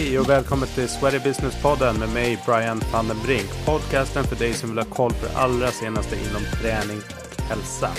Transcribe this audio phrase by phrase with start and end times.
[0.00, 3.66] Hej och välkommen till Sweaty Business-podden med mig Brian van den Brink.
[3.66, 7.90] Podcasten för dig som vill ha koll på det allra senaste inom träning och hälsa.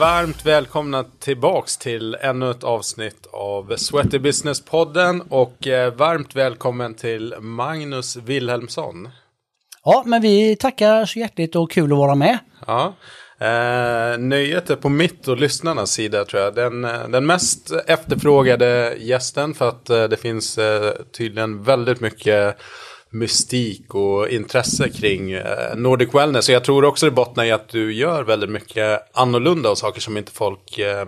[0.00, 7.34] Varmt välkomna tillbaks till ännu ett avsnitt av Sweaty Business-podden och eh, varmt välkommen till
[7.40, 9.08] Magnus Wilhelmsson.
[9.84, 12.38] Ja, men vi tackar så hjärtligt och kul att vara med.
[12.66, 12.94] Ja.
[13.40, 16.54] Eh, nöjet är på mitt och lyssnarnas sida tror jag.
[16.54, 22.56] Den, eh, den mest efterfrågade gästen för att eh, det finns eh, tydligen väldigt mycket
[23.10, 26.44] mystik och intresse kring eh, Nordic Wellness.
[26.44, 30.00] Så jag tror också det bottnar i att du gör väldigt mycket annorlunda och saker
[30.00, 31.06] som inte folk eh,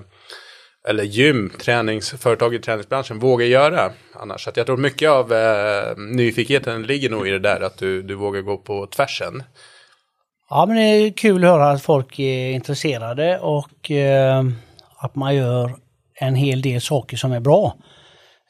[0.89, 4.45] eller gym, träningsföretag i träningsbranschen vågar göra annars.
[4.45, 8.15] Så jag tror mycket av eh, nyfikenheten ligger nog i det där att du, du
[8.15, 9.43] vågar gå på tvärsen.
[10.51, 14.45] Ja, men det är kul att höra att folk är intresserade och eh,
[14.97, 15.77] att man gör
[16.21, 17.77] en hel del saker som är bra.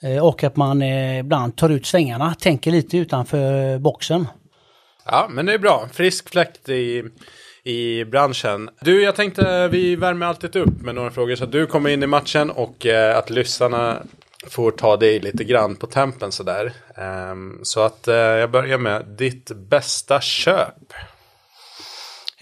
[0.03, 4.27] Eh, och att man eh, ibland tar ut svängarna, tänker lite utanför boxen.
[5.07, 5.89] Ja, men det är bra.
[5.93, 7.05] Frisk fläkt i,
[7.65, 8.71] i branschen.
[8.81, 12.03] Du, jag tänkte vi värmer alltid upp med några frågor så att du kommer in
[12.03, 14.03] i matchen och eh, att lyssnarna
[14.51, 16.73] får ta dig lite grann på tempen sådär.
[17.33, 20.93] Um, så att uh, jag börjar med ditt bästa köp.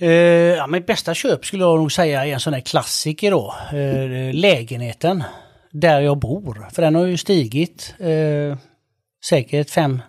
[0.02, 3.54] Uh, ja, mitt bästa köp skulle jag nog säga är en sån där klassiker då.
[3.74, 5.24] Uh, lägenheten
[5.70, 6.68] där jag bor.
[6.72, 8.56] För den har ju stigit uh,
[9.24, 10.02] säkert fem,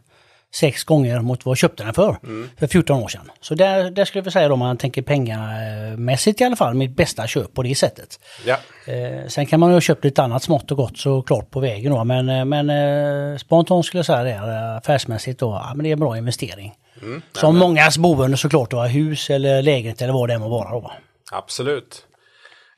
[0.55, 2.17] sex gånger mot vad jag köpte den för.
[2.23, 2.49] Mm.
[2.59, 3.31] För 14 år sedan.
[3.41, 6.95] Så där, där skulle jag säga då, om man tänker pengamässigt i alla fall, mitt
[6.95, 8.19] bästa köp på det sättet.
[8.45, 8.57] Ja.
[8.85, 11.91] Eh, sen kan man ju ha köpt lite annat smått och gott såklart på vägen
[11.91, 12.03] då.
[12.03, 15.93] Men, eh, men eh, spontant skulle jag säga det, affärsmässigt då, ja, men det är
[15.93, 16.73] en bra investering.
[17.01, 17.21] Mm.
[17.33, 20.71] Som ja, mångas boende såklart då, hus eller lägenhet eller vad det än må vara
[20.71, 20.91] då.
[21.31, 22.05] Absolut.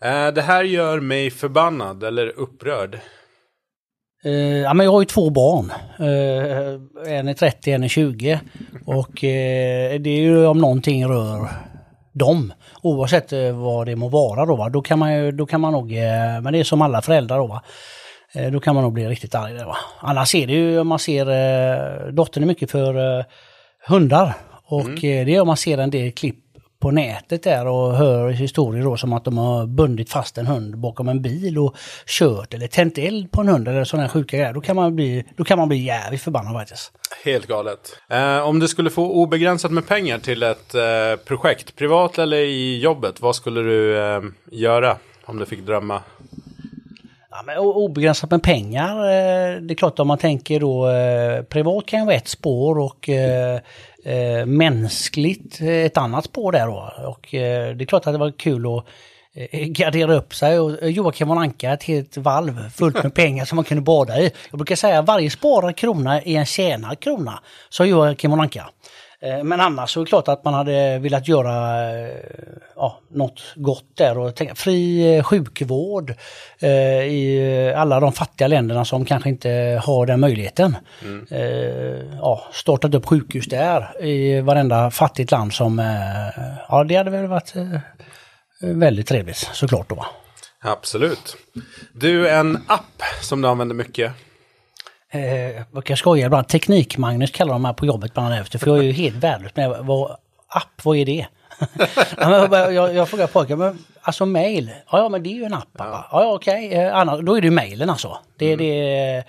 [0.02, 3.00] Eh, det här gör mig förbannad eller upprörd.
[4.26, 5.72] Uh, ja, men jag har ju två barn.
[6.00, 8.40] Uh, en är 30, en är 20.
[8.86, 11.50] Och uh, det är ju om någonting rör
[12.14, 12.54] dem.
[12.82, 14.56] Oavsett vad det må vara då.
[14.56, 14.70] Va?
[14.70, 15.92] Då kan man ju, då kan man nog,
[16.42, 17.48] men det är som alla föräldrar då.
[17.48, 17.62] Va?
[18.52, 19.78] Då kan man nog bli riktigt arg där va.
[20.00, 23.26] Annars är det ju, man ser, dottern är mycket för
[23.88, 24.34] hundar.
[24.66, 25.26] Och mm.
[25.26, 26.45] det är om man ser en del klipp
[26.86, 30.78] på nätet där och hör historier då som att de har bundit fast en hund
[30.78, 31.76] bakom en bil och
[32.06, 34.54] kört eller tänt eld på en hund eller sådana sjuka grejer.
[34.54, 36.92] Då kan man bli, då kan man bli jävligt förbannad faktiskt.
[37.24, 37.80] Helt galet.
[38.10, 40.82] Eh, om du skulle få obegränsat med pengar till ett eh,
[41.26, 44.22] projekt, privat eller i jobbet, vad skulle du eh,
[44.52, 46.02] göra om du fick drömma?
[47.32, 51.86] Ja, men obegränsat med pengar, eh, det är klart om man tänker då eh, privat
[51.86, 53.10] kan ju vara ett spår och
[54.06, 56.94] eh, eh, mänskligt ett annat spår där då.
[57.08, 58.86] Och eh, det är klart att det var kul att
[59.34, 63.56] eh, gardera upp sig och Joakim von Anka ett helt valv fullt med pengar som
[63.56, 64.32] man kunde bada i.
[64.50, 67.40] Jag brukar säga att varje sparad krona är en tjänad krona,
[67.70, 68.70] sa Joakim von Anka.
[69.26, 72.16] Eh, men annars så är det klart att man hade velat göra eh,
[72.76, 76.14] ja, något gott där och tänka, fri eh, sjukvård
[76.60, 76.70] eh,
[77.04, 80.78] i alla de fattiga länderna som kanske inte har den möjligheten.
[81.02, 81.28] Mm.
[81.30, 87.10] Eh, ja, startat upp sjukhus där i varenda fattigt land som, eh, ja det hade
[87.12, 87.54] väl varit
[88.62, 90.06] väldigt trevligt såklart då.
[90.62, 91.38] Absolut.
[91.94, 94.12] Du, en app som du använder mycket?
[95.16, 98.60] Eh, vad kan jag skoja ibland, Teknik-Magnus kallar de här på jobbet bland annat efter,
[98.60, 100.12] för jag är ju helt värdelös med vad,
[100.48, 101.26] app, vad är det?
[102.74, 105.68] jag, jag frågar pojken, men alltså mail, ja, ja men det är ju en app
[105.78, 106.08] pappa.
[106.12, 106.80] Ja, ja okej, okay.
[106.80, 108.18] eh, då är det ju mailen alltså.
[108.38, 108.58] Det, mm.
[108.58, 109.24] det är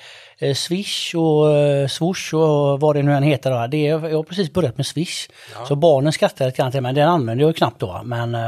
[0.55, 3.51] Swish och eh, Swoosh och vad det nu än heter.
[3.51, 3.67] Då.
[3.67, 5.29] Det är, jag har precis börjat med Swish.
[5.55, 5.67] Ja.
[5.67, 8.01] Så barnen skrattar lite grann till men den använder jag ju knappt då.
[8.05, 8.41] Men, eh,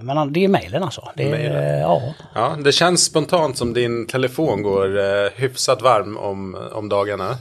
[0.00, 1.08] men det är mailen alltså.
[1.14, 2.02] Det, är, ja.
[2.34, 7.38] ja, det känns spontant som din telefon går eh, hyfsat varm om, om dagarna.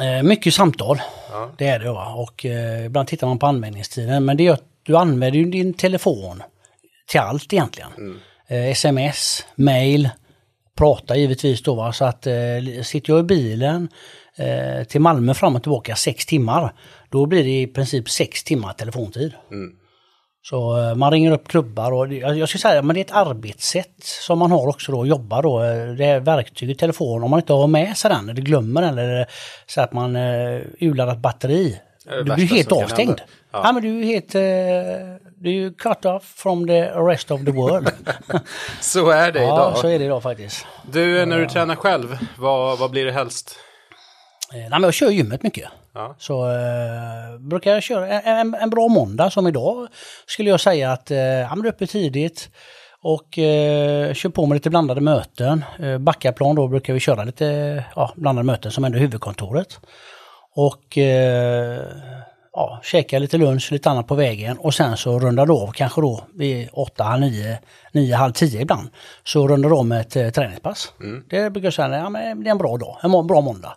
[0.00, 1.50] Eh, mycket samtal, ja.
[1.56, 1.92] det är det.
[1.92, 2.14] Va?
[2.14, 4.24] Och eh, ibland tittar man på användningstiden.
[4.24, 6.42] Men det är att du använder din telefon
[7.06, 7.90] till allt egentligen.
[7.98, 8.18] Mm.
[8.48, 10.10] Eh, sms, mail,
[10.78, 11.74] prata givetvis då.
[11.74, 11.92] Va?
[11.92, 12.34] Så att eh,
[12.82, 13.88] sitter jag i bilen
[14.36, 16.72] eh, till Malmö fram och tillbaka sex timmar,
[17.10, 19.32] då blir det i princip sex timmar telefontid.
[19.50, 19.72] Mm.
[20.42, 24.04] Så eh, man ringer upp klubbar och jag skulle säga men det är ett arbetssätt
[24.04, 25.60] som man har också då att jobba då.
[25.98, 29.26] Det är verktyget telefon, om man inte har med sig den eller glömmer den eller
[29.66, 31.80] så att man uh, urladdat batteri.
[32.04, 33.20] Du blir helt avstängd.
[33.52, 33.60] Ja.
[33.64, 33.72] ja.
[33.72, 37.90] men du är helt, uh, du är cut off from the rest of the world.
[38.80, 39.58] så är det idag.
[39.58, 40.66] Ja, så är det idag faktiskt.
[40.92, 43.56] Du, när du tränar själv, vad, vad blir det helst?
[44.52, 45.68] Nej, men jag kör gymmet mycket.
[45.94, 46.14] Ja.
[46.18, 49.88] Så eh, brukar jag köra en, en, en bra måndag som idag
[50.26, 52.50] skulle jag säga att eh, ja, du är uppe tidigt
[53.02, 55.64] och eh, kör på med lite blandade möten.
[55.80, 59.80] Eh, Backaplan då brukar vi köra lite ja, blandade möten som ändå är huvudkontoret.
[60.56, 61.80] Och eh,
[62.58, 66.00] ja, käka lite lunch, lite annat på vägen och sen så rundar du av kanske
[66.00, 67.58] då vid 8, 9,
[67.92, 68.88] 9, halv 10 ibland.
[69.24, 70.92] Så rundar du av med ett eh, träningspass.
[71.30, 73.76] Det brukar jag säga, ja, men det är en bra dag, en bra måndag.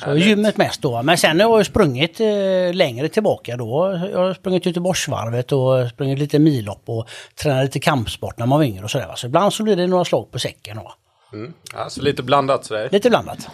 [0.00, 0.26] Så Härligt.
[0.26, 1.02] gymmet mest då.
[1.02, 2.26] Men sen har jag sprungit eh,
[2.74, 4.00] längre tillbaka då.
[4.12, 7.08] Jag har sprungit Göteborgsvarvet och sprungit lite millopp och
[7.42, 9.12] tränat lite kampsport när man var yngre och sådär.
[9.16, 10.78] Så ibland så blir det några slag på säcken.
[10.78, 10.92] Och
[11.32, 11.52] Mm.
[11.74, 12.88] Ja, så lite blandat sådär.
[12.92, 13.48] lite blandat.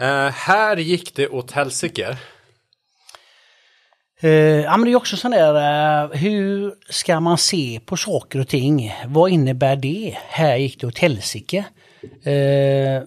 [0.00, 2.16] Eh, här gick det åt helsike.
[4.24, 4.30] Eh,
[4.62, 8.48] ja, men det är också sån där, eh, hur ska man se på saker och
[8.48, 8.94] ting?
[9.06, 10.16] Vad innebär det?
[10.28, 11.64] Här gick det åt helsike.
[12.22, 13.02] Eh,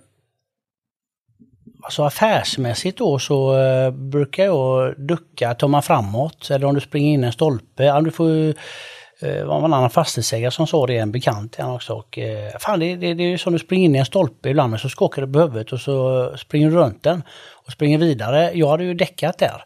[1.83, 7.13] alltså affärsmässigt då så eh, brukar jag ducka, tar man framåt eller om du springer
[7.13, 8.55] in en stolpe, ja, du får ju eh,
[9.19, 11.93] det var en annan fastighetsägare som sa det, en bekant till han också.
[11.93, 14.49] Och, eh, fan, det, det, det är ju som du springer in i en stolpe
[14.49, 17.23] ibland men så skakar du på huvudet och så springer du runt den
[17.65, 18.51] och springer vidare.
[18.53, 19.63] Jag hade ju däckat där.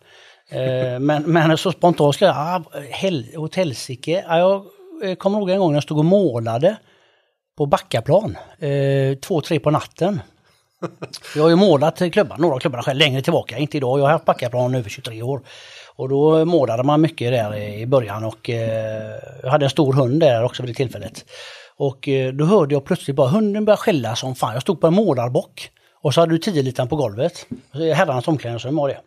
[0.51, 4.25] Eh, men, men så spontant skulle jag, ah, hel, åt helsike.
[4.27, 4.65] Ah, jag
[5.03, 6.77] eh, kommer ihåg en gång när jag stod och målade
[7.57, 10.21] på Backaplan, eh, två, tre på natten.
[11.35, 13.99] Jag har ju målat klubbar, några klubbar själv längre tillbaka, inte idag.
[13.99, 15.41] Jag har haft Backaplan över 23 år.
[15.95, 20.19] Och då målade man mycket där i början och eh, jag hade en stor hund
[20.19, 21.25] där också vid det tillfället.
[21.77, 24.53] Och eh, då hörde jag plötsligt bara hunden börja skälla som fan.
[24.53, 25.69] Jag stod på en målarbock
[26.01, 27.45] och så hade du 10 liter på golvet.
[27.73, 28.97] Herrarnas omklädningsrum var det.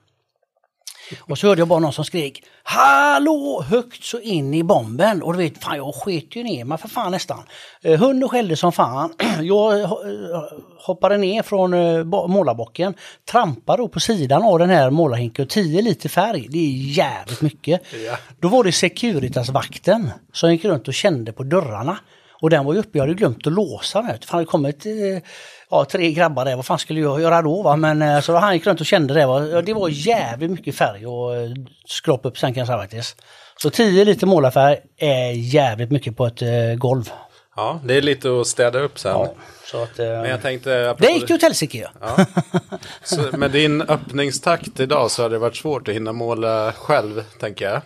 [1.20, 3.64] Och så hörde jag bara någon som skrek Hallå!
[3.68, 5.22] Högt så in i bomben.
[5.22, 7.42] Och du vet, fan jag sket ju ner mig för fan nästan.
[7.82, 9.12] Eh, hunden skällde som fan.
[9.40, 9.90] Jag eh,
[10.86, 12.94] hoppade ner från eh, bo- målarbocken.
[13.30, 15.46] Trampade då på sidan av den här målarhinken.
[15.46, 17.80] 10 liter färg, det är jävligt mycket.
[18.06, 18.16] Ja.
[18.40, 21.98] Då var det Securitas-vakten som gick runt och kände på dörrarna.
[22.44, 24.38] Och den var ju uppe, jag hade glömt att låsa den.
[24.38, 24.92] Det kommit eh,
[25.70, 27.62] ja, tre grabbar där, vad fan skulle jag göra då?
[27.62, 27.76] Va?
[27.76, 29.26] Men eh, så han gick runt och kände det.
[29.26, 29.40] Va?
[29.40, 31.50] Det var jävligt mycket färg och eh,
[31.86, 33.22] skrapa upp sen kan jag säga faktiskt.
[33.56, 36.42] Så 10 liter målarfärg är jävligt mycket på ett
[36.78, 37.10] golv.
[37.56, 39.12] Ja, det är lite att städa upp sen.
[39.12, 40.94] Ja, så att, Men jag tänkte...
[40.98, 41.86] det gick ju åt helsike ju.
[42.00, 42.26] Ja.
[43.02, 47.64] Så med din öppningstakt idag så har det varit svårt att hinna måla själv, tänker
[47.64, 47.82] jag.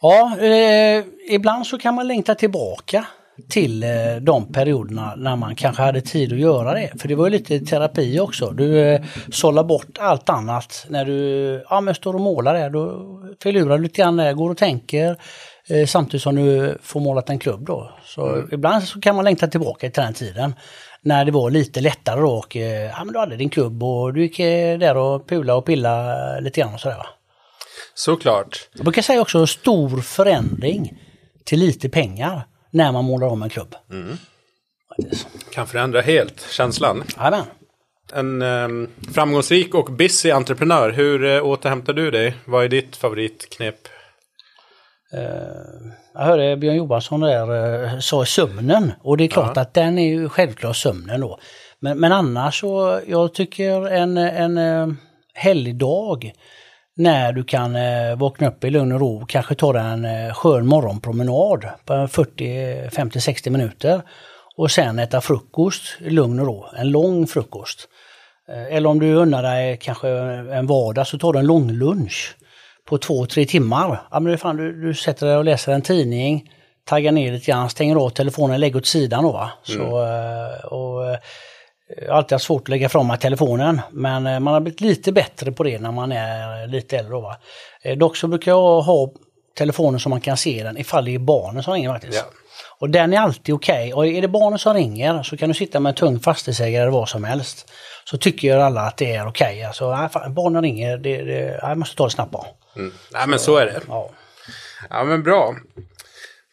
[0.00, 3.06] Ja, eh, ibland så kan man längta tillbaka
[3.48, 3.88] till eh,
[4.20, 6.90] de perioderna när man kanske hade tid att göra det.
[7.00, 8.50] För det var ju lite terapi också.
[8.50, 9.00] Du eh,
[9.32, 12.70] sållar bort allt annat när du ja, men står och målar där.
[12.70, 13.06] Då
[13.42, 15.16] filurar du lite grann där, går och tänker
[15.68, 17.90] eh, samtidigt som du får målat en klubb då.
[18.04, 20.54] Så ibland så kan man längta tillbaka till den tiden.
[21.02, 24.22] När det var lite lättare då och ja, men du hade din klubb och du
[24.22, 24.36] gick
[24.80, 27.06] där och pula och pilla lite grann och sådär va.
[27.94, 28.68] Såklart.
[28.74, 30.98] Jag brukar säga också stor förändring
[31.44, 33.74] till lite pengar när man målar om en klubb.
[34.96, 35.28] Faktiskt.
[35.54, 37.04] Kan förändra helt känslan.
[37.16, 37.44] Jajamän.
[38.12, 40.90] En ehm, framgångsrik och busy entreprenör.
[40.90, 42.34] Hur uh, återhämtar du dig?
[42.44, 43.74] Vad är ditt favoritknep?
[45.12, 45.20] Eh,
[46.14, 50.08] Jag hörde Björn Johansson där eh, sa sömnen och det är klart att den är
[50.08, 51.38] ju självklart sömnen då.
[51.80, 54.96] Men, men annars så, jag tycker en, en
[55.34, 56.32] helgdag
[57.00, 60.34] när du kan eh, vakna upp i lugn och ro, kanske ta dig en eh,
[60.34, 64.02] skön morgonpromenad på 40, 50, 60 minuter
[64.56, 67.88] och sen äta frukost i lugn och ro, en lång frukost.
[68.48, 72.36] Eh, Eller om du unnar dig kanske en vardag så tar du en lång lunch
[72.88, 74.00] på två, tre timmar.
[74.10, 76.50] Ja, men fan, du, du sätter dig och läser en tidning,
[76.84, 79.50] taggar ner lite grann, stänger av telefonen, lägger åt sidan då va.
[79.62, 81.18] Så, eh, och,
[81.96, 84.80] jag har alltid haft svårt att lägga fram mig telefonen men eh, man har blivit
[84.80, 87.12] lite bättre på det när man är lite äldre.
[87.12, 87.36] Då, va?
[87.82, 89.10] Eh, Dock så brukar jag ha
[89.58, 92.14] telefonen så man kan se den ifall det är barnen som ringer faktiskt.
[92.18, 92.24] Ja.
[92.78, 93.94] Och den är alltid okej.
[93.94, 96.92] Och är det barnen som ringer så kan du sitta med en tung fastighetsägare eller
[96.92, 97.72] vad som helst.
[98.04, 99.64] Så tycker alla att det är okej.
[99.64, 102.46] Alltså, nej, fan, barnen ringer, det, det, jag måste ta det snabbt bara.
[102.76, 102.92] Mm.
[103.12, 103.80] Nej, men så är det.
[103.88, 104.10] Ja.
[104.90, 105.54] Ja, men bra.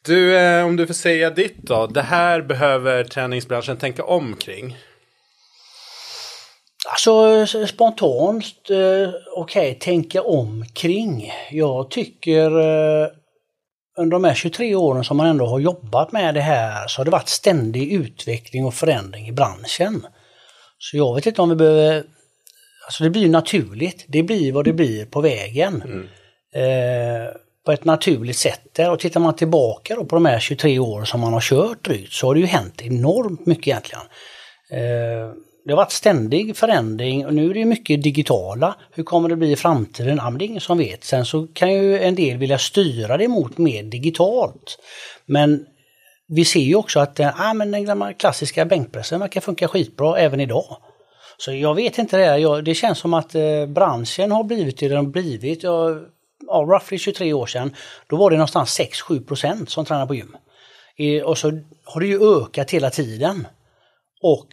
[0.05, 1.87] Du, eh, om du får säga ditt då.
[1.87, 4.77] Det här behöver träningsbranschen tänka om kring.
[6.89, 11.31] Alltså spontant, eh, okej, tänka om kring.
[11.51, 13.07] Jag tycker eh,
[13.97, 17.05] under de här 23 åren som man ändå har jobbat med det här så har
[17.05, 20.07] det varit ständig utveckling och förändring i branschen.
[20.77, 22.03] Så jag vet inte om vi behöver...
[22.85, 24.05] Alltså det blir naturligt.
[24.07, 25.81] Det blir vad det blir på vägen.
[26.55, 27.33] Eh,
[27.65, 28.91] på ett naturligt sätt där.
[28.91, 32.27] Och tittar man tillbaka på de här 23 åren som man har kört drygt så
[32.27, 34.03] har det ju hänt enormt mycket egentligen.
[34.71, 35.33] Eh,
[35.67, 38.75] det har varit ständig förändring och nu är det mycket digitala.
[38.91, 40.17] Hur kommer det bli i framtiden?
[40.17, 41.03] Ja, det är ingen som vet.
[41.03, 44.79] Sen så kan ju en del vilja styra det mot mer digitalt.
[45.25, 45.65] Men
[46.27, 50.39] vi ser ju också att ja, men den gamla klassiska bänkpressen verkar funka skitbra även
[50.39, 50.77] idag.
[51.37, 52.37] Så jag vet inte det.
[52.37, 55.63] Jag, det känns som att eh, branschen har blivit det den har blivit.
[55.63, 56.05] Jag,
[56.47, 57.75] ja, roughly 23 år sedan,
[58.07, 60.37] då var det någonstans 6-7 % som tränade på gym.
[60.97, 61.51] E, och så
[61.83, 63.47] har det ju ökat hela tiden.
[64.21, 64.47] Och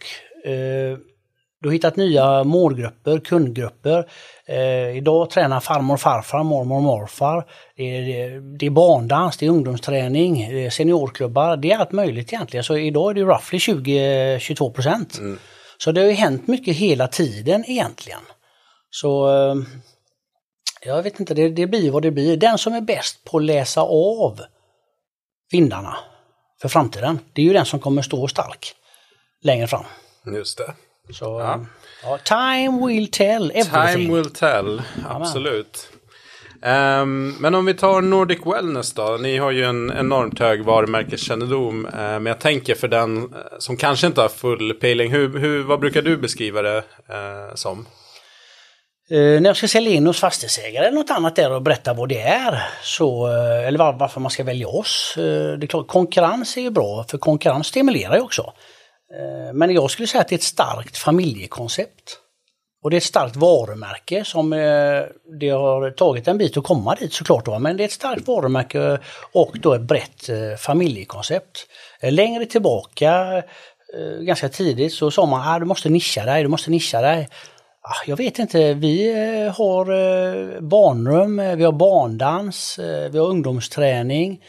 [1.65, 4.09] du har hittat nya målgrupper, kundgrupper.
[4.45, 7.45] Eh, idag tränar farmor, farfar, mormor, morfar.
[7.75, 11.57] Det är, det är barndans, det är ungdomsträning, det är seniorklubbar.
[11.57, 12.63] Det är allt möjligt egentligen.
[12.63, 15.17] Så idag är det roughly 20-22 procent.
[15.17, 15.39] Mm.
[15.77, 18.21] Så det har ju hänt mycket hela tiden egentligen.
[18.89, 19.55] Så eh,
[20.85, 22.37] jag vet inte, det, det blir vad det blir.
[22.37, 24.39] Den som är bäst på att läsa av
[25.51, 25.97] vindarna
[26.61, 28.73] för framtiden, det är ju den som kommer stå stark
[29.41, 29.85] längre fram.
[30.25, 30.73] Just det.
[31.13, 31.65] Så, ja.
[32.03, 32.17] ja.
[32.17, 34.05] time will tell everything.
[34.05, 35.89] Time will tell, absolut.
[36.61, 39.17] Um, men om vi tar Nordic Wellness då.
[39.21, 41.85] Ni har ju en enormt hög varumärkeskännedom.
[41.85, 43.29] Uh, men jag tänker för den uh,
[43.59, 45.11] som kanske inte har full pejling.
[45.11, 47.85] Hur, hur, vad brukar du beskriva det uh, som?
[49.09, 52.09] Eh, när jag ska sälja in hos fastighetsägare eller något annat där och berätta vad
[52.09, 55.13] det är, så, eh, eller var, varför man ska välja oss.
[55.17, 55.23] Eh,
[55.57, 58.53] det är klart, konkurrens är ju bra, för konkurrens stimulerar ju också.
[59.13, 62.19] Eh, men jag skulle säga att det är ett starkt familjekoncept.
[62.83, 65.01] Och det är ett starkt varumärke som eh,
[65.39, 67.45] det har tagit en bit att komma dit såklart.
[67.45, 68.99] Då, men det är ett starkt varumärke
[69.31, 71.67] och då ett brett eh, familjekoncept.
[72.01, 73.43] Längre tillbaka,
[74.21, 77.29] ganska tidigt, så sa man att ah, du måste nischa dig, du måste nischa dig.
[77.81, 79.13] Ah, jag vet inte, vi
[79.57, 79.85] har
[80.61, 82.79] barnrum, vi har barndans,
[83.11, 84.41] vi har ungdomsträning.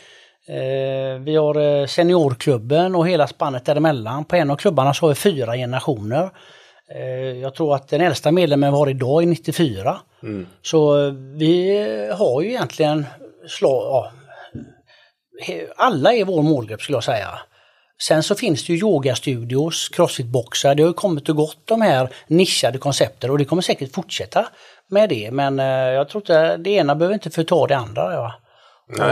[0.49, 4.25] Eh, vi har eh, seniorklubben och hela spannet däremellan.
[4.25, 6.31] På en av klubbarna så har vi fyra generationer.
[6.95, 9.99] Eh, jag tror att den äldsta medlemmen vi har idag är 94.
[10.23, 10.47] Mm.
[10.63, 11.79] Så vi
[12.13, 13.07] har ju egentligen
[13.49, 14.07] slå,
[15.77, 17.39] alla är vår målgrupp skulle jag säga.
[18.03, 22.09] Sen så finns det ju yogastudios, crossfitboxar, det har ju kommit och gått de här
[22.27, 24.49] nischade koncepten och det kommer säkert fortsätta
[24.91, 25.31] med det.
[25.31, 28.13] Men jag tror inte, det ena behöver inte förta det andra.
[28.13, 28.33] Ja.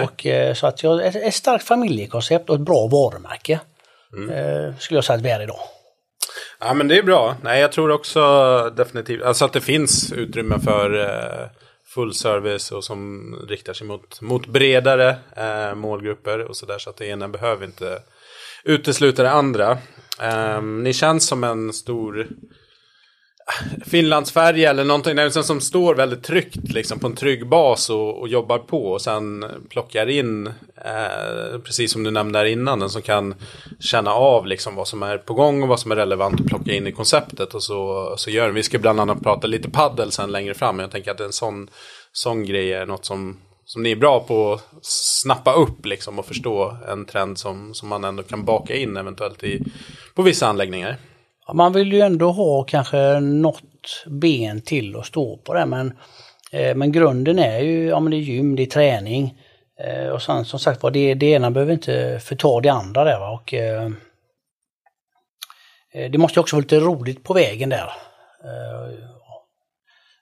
[0.05, 3.61] Och, eh, så att jag, ett, ett starkt familjekoncept och ett bra varumärke
[4.13, 4.31] mm.
[4.31, 5.61] eh, skulle jag säga att vi är idag.
[6.61, 7.37] Ja men det är bra.
[7.43, 8.21] Nej jag tror också
[8.77, 11.49] definitivt alltså att det finns utrymme för eh,
[11.95, 15.17] full service och som riktar sig mot, mot bredare
[15.75, 17.99] målgrupper och sådär så att det ena behöver inte
[18.65, 19.79] utesluta det andra.
[20.21, 22.29] Eh, ni känns som en stor
[23.87, 28.29] Finlandsfärja eller någonting liksom som står väldigt tryggt liksom, på en trygg bas och, och
[28.29, 30.47] jobbar på och sen plockar in,
[30.77, 33.35] eh, precis som du nämnde här innan, den som kan
[33.81, 36.73] känna av liksom, vad som är på gång och vad som är relevant att plocka
[36.73, 40.33] in i konceptet och så, så gör Vi ska bland annat prata lite paddel sen
[40.33, 40.79] längre fram.
[40.79, 41.69] Jag tänker att en sån,
[42.13, 46.27] sån grej är något som, som ni är bra på att snappa upp liksom, och
[46.27, 49.65] förstå en trend som, som man ändå kan baka in eventuellt i,
[50.15, 50.99] på vissa anläggningar.
[51.53, 53.63] Man vill ju ändå ha kanske något
[54.07, 55.99] ben till att stå på det men,
[56.53, 59.35] eh, men grunden är ju ja, men det är gym, det är träning.
[59.81, 63.19] Eh, och sen som sagt var, det, det ena behöver inte förta det andra där.
[63.21, 63.31] Va?
[63.31, 63.91] Och, eh,
[65.93, 67.93] eh det måste också vara lite roligt på vägen där.
[68.45, 68.95] Eh,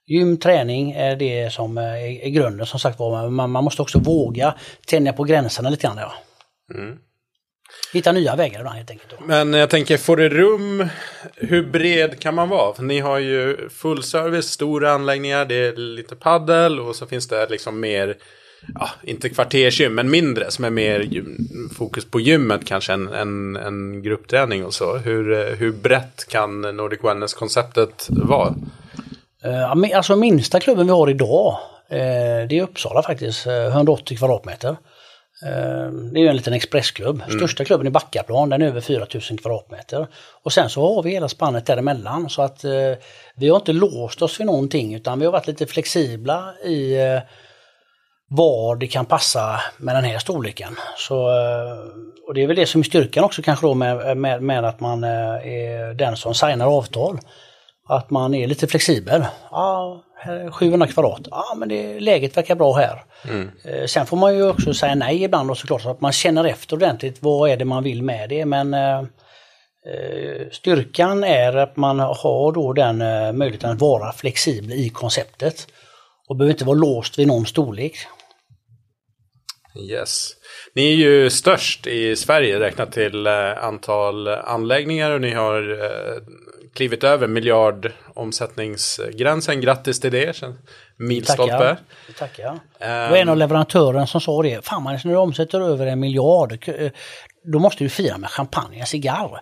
[0.07, 3.31] gym, träning är det som är, är grunden som sagt var.
[3.31, 4.55] Man, man måste också våga
[4.87, 5.99] tänja på gränserna lite grann.
[5.99, 6.13] Ja.
[6.75, 6.99] Mm.
[7.93, 9.13] Hitta nya vägar ibland helt enkelt.
[9.27, 10.89] Men jag tänker, får det rum?
[11.37, 12.75] Hur bred kan man vara?
[12.75, 17.29] För ni har ju full service, stora anläggningar, det är lite paddel och så finns
[17.29, 18.17] det liksom mer,
[18.75, 21.09] ja, inte kvartersgym, men mindre som är mer
[21.75, 24.97] fokus på gymmet kanske än, än, än gruppträning och så.
[24.97, 28.55] Hur, hur brett kan Nordic Wellness-konceptet vara?
[29.47, 31.59] Uh, alltså minsta klubben vi har idag,
[31.93, 34.77] uh, det är Uppsala faktiskt, uh, 180 kvadratmeter.
[35.47, 37.23] Ehm, det är en liten expressklubb.
[37.27, 37.39] Mm.
[37.39, 40.07] Största klubben i Backaplan, den är över 4000 kvadratmeter.
[40.43, 42.71] Och sen så har vi hela spannet däremellan så att eh,
[43.37, 47.21] vi har inte låst oss för någonting utan vi har varit lite flexibla i eh,
[48.29, 50.77] var det kan passa med den här storleken.
[50.97, 51.79] Så, eh,
[52.29, 54.81] och det är väl det som är styrkan också kanske då med, med, med att
[54.81, 57.19] man är den som signar avtal.
[57.89, 59.25] Att man är lite flexibel.
[59.51, 60.03] Ja,
[60.53, 63.05] 700 kvadrat, ja men det, läget verkar bra här.
[63.29, 63.51] Mm.
[63.65, 66.45] Eh, sen får man ju också säga nej ibland och såklart så att man känner
[66.45, 68.45] efter ordentligt vad är det man vill med det.
[68.45, 74.73] Men eh, eh styrkan är att man har då den eh, möjligheten att vara flexibel
[74.73, 75.67] i konceptet.
[76.29, 77.97] Och behöver inte vara låst vid någon storlek.
[79.91, 80.31] Yes.
[80.75, 86.23] Ni är ju störst i Sverige räknat till eh, antal anläggningar och ni har eh,
[86.75, 89.61] klivit över miljardomsättningsgränsen.
[89.61, 90.43] Grattis till det.
[90.97, 91.59] Milstolpe.
[91.59, 91.79] Tackar.
[92.19, 92.59] Tackar.
[92.79, 94.65] Det var en av leverantörerna som sa det.
[94.65, 96.91] Fan man, när du omsätter över en miljard, eh,
[97.45, 99.41] då måste du fira med champagne och cigarr.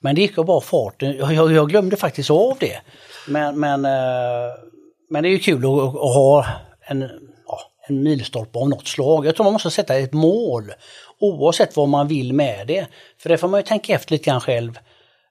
[0.00, 1.02] Men det gick ju bara fart.
[1.02, 2.80] Jag, jag, jag glömde faktiskt av det.
[3.28, 3.90] Men, men, eh,
[5.10, 6.46] men det är ju kul att, att ha
[6.86, 7.02] en,
[7.88, 9.26] en milstolpe av något slag.
[9.26, 10.72] Jag tror man måste sätta ett mål
[11.20, 12.86] oavsett vad man vill med det.
[13.18, 14.78] För det får man ju tänka efter lite grann själv.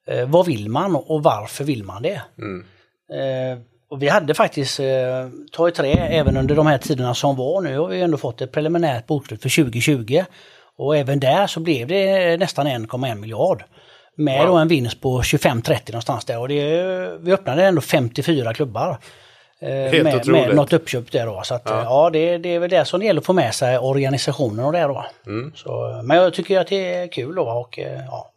[0.08, 2.22] Eh, vad vill man och varför vill man det?
[2.38, 2.66] Mm.
[3.14, 3.58] Eh,
[3.90, 4.86] och vi hade faktiskt, eh,
[5.52, 8.42] ta i trä, även under de här tiderna som var nu har vi ändå fått
[8.42, 10.24] ett preliminärt bokslut för 2020.
[10.78, 13.64] Och även där så blev det nästan 1,1 miljard.
[14.18, 14.60] Med Wow.
[14.60, 16.40] en vinst på 25-30 någonstans där.
[16.40, 18.98] Och det, vi öppnade ändå 54 klubbar.
[19.62, 20.48] eh, Helt med, otroligt.
[20.48, 21.42] med något uppköp där då.
[21.44, 23.54] Så att, ja, ja det, det är väl det som det gäller att få med
[23.54, 25.06] sig organisationen och det då.
[25.28, 25.52] Mm.
[25.56, 28.33] Så, men jag tycker att det är kul då och eh, ja.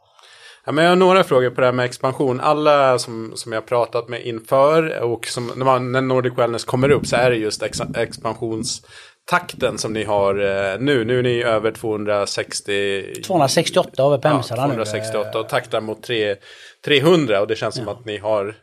[0.67, 2.41] Ja, men jag har några frågor på det här med expansion.
[2.41, 6.65] Alla som, som jag har pratat med inför och som, när, man, när Nordic Wellness
[6.65, 11.05] kommer upp så är det just ex, expansionstakten som ni har eh, nu.
[11.05, 13.23] Nu är ni över 260...
[13.27, 14.75] 268 har vi på ja, hemsidan nu.
[14.75, 16.37] 268 och taktar mot 3,
[16.85, 18.55] 300 och det känns som att ni har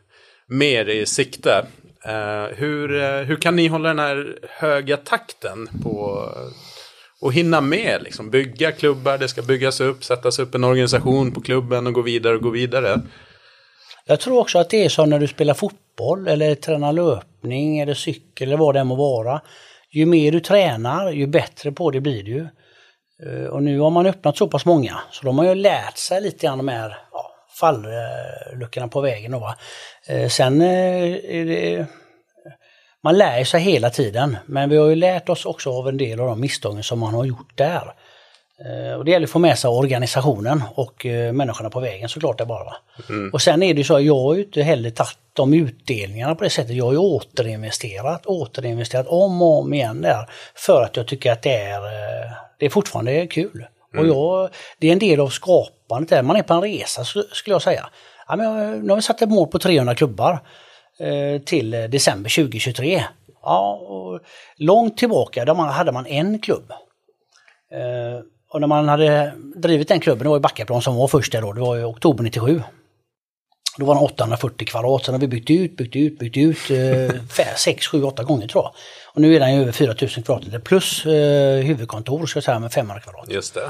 [0.48, 1.66] mer i sikte.
[2.04, 6.28] Eh, hur, eh, hur kan ni hålla den här höga takten på
[7.24, 8.02] och hinna med?
[8.02, 12.02] Liksom, bygga klubbar, det ska byggas upp, sättas upp en organisation på klubben och gå
[12.02, 13.00] vidare och gå vidare.
[14.06, 17.94] Jag tror också att det är så när du spelar fotboll eller tränar löpning eller
[17.94, 19.40] cykel eller vad det än må vara.
[19.90, 22.48] Ju mer du tränar, ju bättre på det blir du.
[23.26, 26.20] Eh, och nu har man öppnat så pass många, så de har ju lärt sig
[26.20, 29.32] lite grann de här ja, falluckorna på vägen.
[29.32, 29.56] Då, va?
[30.08, 31.86] Eh, sen eh, är det,
[33.04, 36.20] man lär sig hela tiden, men vi har ju lärt oss också av en del
[36.20, 37.94] av de misstagen som man har gjort där.
[38.64, 42.38] Eh, Och det gäller att få med sig organisationen och eh, människorna på vägen såklart
[42.38, 42.64] det bara.
[42.64, 42.76] Va?
[43.32, 46.50] Och sen är det så, jag har ju inte heller tagit de utdelningarna på det
[46.50, 46.76] sättet.
[46.76, 50.28] Jag har ju återinvesterat, återinvesterat om och om igen där.
[50.54, 53.66] För att jag tycker att det är, eh, det är fortfarande kul.
[53.98, 56.22] Och jag, det är en del av skapandet där.
[56.22, 57.88] Man är på en resa sk- skulle jag säga.
[58.28, 60.38] Ja, men nu har vi satt ett mål på 300 klubbar
[61.44, 63.04] till eh, december 2023.
[63.42, 63.80] Ja,
[64.56, 66.72] långt tillbaka där man, hade man en klubb.
[67.72, 71.32] Eh, och när man hade drivit den klubben, det var ju Backaplan som var först
[71.32, 72.62] där då, det var i oktober 97.
[73.78, 77.46] Då var den 840 kvadrat, sen har vi byggt ut, byggt ut, byggt ut, eh,
[77.56, 78.72] 6, 7, 8 gånger tror jag.
[79.14, 82.72] Och nu är den ju över 4000 kvadratmeter plus eh, huvudkontor ska jag säga med
[82.72, 83.30] 500 kvadrat.
[83.30, 83.64] Just det.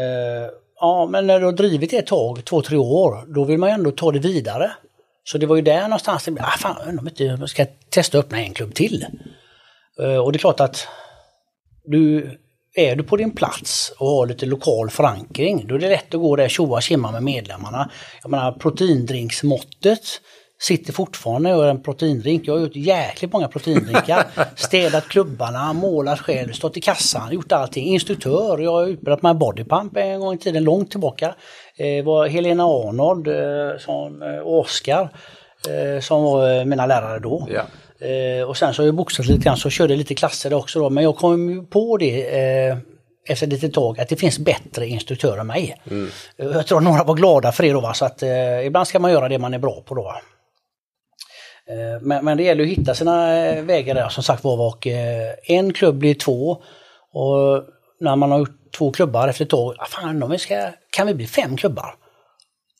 [0.00, 3.58] Eh, ja, men när du har drivit det ett tag, två, tre år, då vill
[3.58, 4.70] man ju ändå ta det vidare.
[5.30, 7.66] Så det var ju där någonstans det blev, ah, fan, jag om inte jag ska
[7.90, 9.06] testa att öppna en klubb till.
[10.00, 10.88] Eh, och det är klart att
[11.84, 12.30] du,
[12.74, 16.20] är du på din plats och har lite lokal förankring, då är det lätt att
[16.20, 17.90] gå där och tjoa och tjimma med medlemmarna.
[18.22, 20.20] Jag menar proteindrinksmåttet
[20.60, 22.42] sitter fortfarande och gör en proteindrink.
[22.46, 24.24] Jag har gjort jäkligt många proteindrinkar.
[24.56, 27.86] Städat klubbarna, målat själv, stått i kassan, gjort allting.
[27.86, 31.34] Instruktör, jag har utbildat mig bodypump en gång i tiden, långt tillbaka.
[31.76, 35.08] Eh, var Helena Arnold eh, som, eh, och Oskar
[36.00, 37.48] som var mina lärare då.
[37.50, 37.62] Ja.
[38.46, 40.90] Och sen så har jag boxat lite grann, så körde jag lite klasser också då.
[40.90, 42.26] Men jag kom på det
[43.28, 45.76] efter ett litet tag att det finns bättre instruktörer än mig.
[46.38, 47.94] Eh, Jag tror några var glada för det då, va?
[47.94, 50.14] så att eh, ibland ska man göra det man är bra på då.
[51.68, 54.66] Eh, Men, men det gäller att hitta sina eh, vägar där som sagt var.
[54.66, 56.62] Och, eh, en klubb blir två.
[57.12, 57.64] Och
[58.00, 61.14] när man har gjort två klubbar efter ett tag, fan, om vi ska, kan vi
[61.14, 61.94] bli fem klubbar?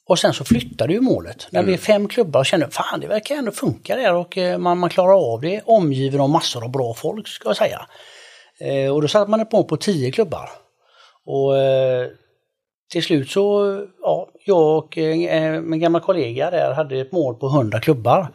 [0.06, 1.48] Och sen så flyttar du ju målet.
[1.50, 4.78] När det blir fem klubbar och känner fan det verkar ändå funka där och man,
[4.78, 5.60] man klarar av det.
[5.64, 7.86] Omgiven av massor av bra folk ska jag säga.
[8.60, 10.50] Eh, och då satte man ett mål på tio klubbar.
[11.26, 12.06] Och eh,
[12.92, 17.46] till slut så, ja, jag och eh, min gamla kollega där hade ett mål på
[17.46, 18.28] 100 klubbar.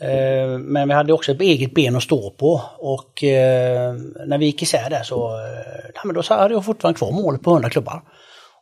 [0.00, 3.94] Eh, men vi hade också ett eget ben att stå på och eh,
[4.26, 7.12] när vi gick isär där så, eh, ja, men då så hade jag fortfarande kvar
[7.12, 8.02] målet på 100 klubbar.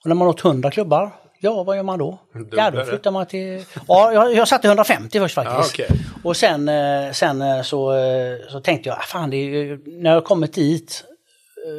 [0.02, 2.18] Och när man nått 100 klubbar, ja vad gör man då?
[2.52, 5.78] Ja då flyttar man till, ja jag, jag satte 150 först faktiskt.
[5.78, 5.98] Ja, okej.
[6.24, 6.70] Och sen,
[7.14, 7.92] sen så,
[8.48, 11.04] så tänkte jag, ah, fan det är, när jag kommit dit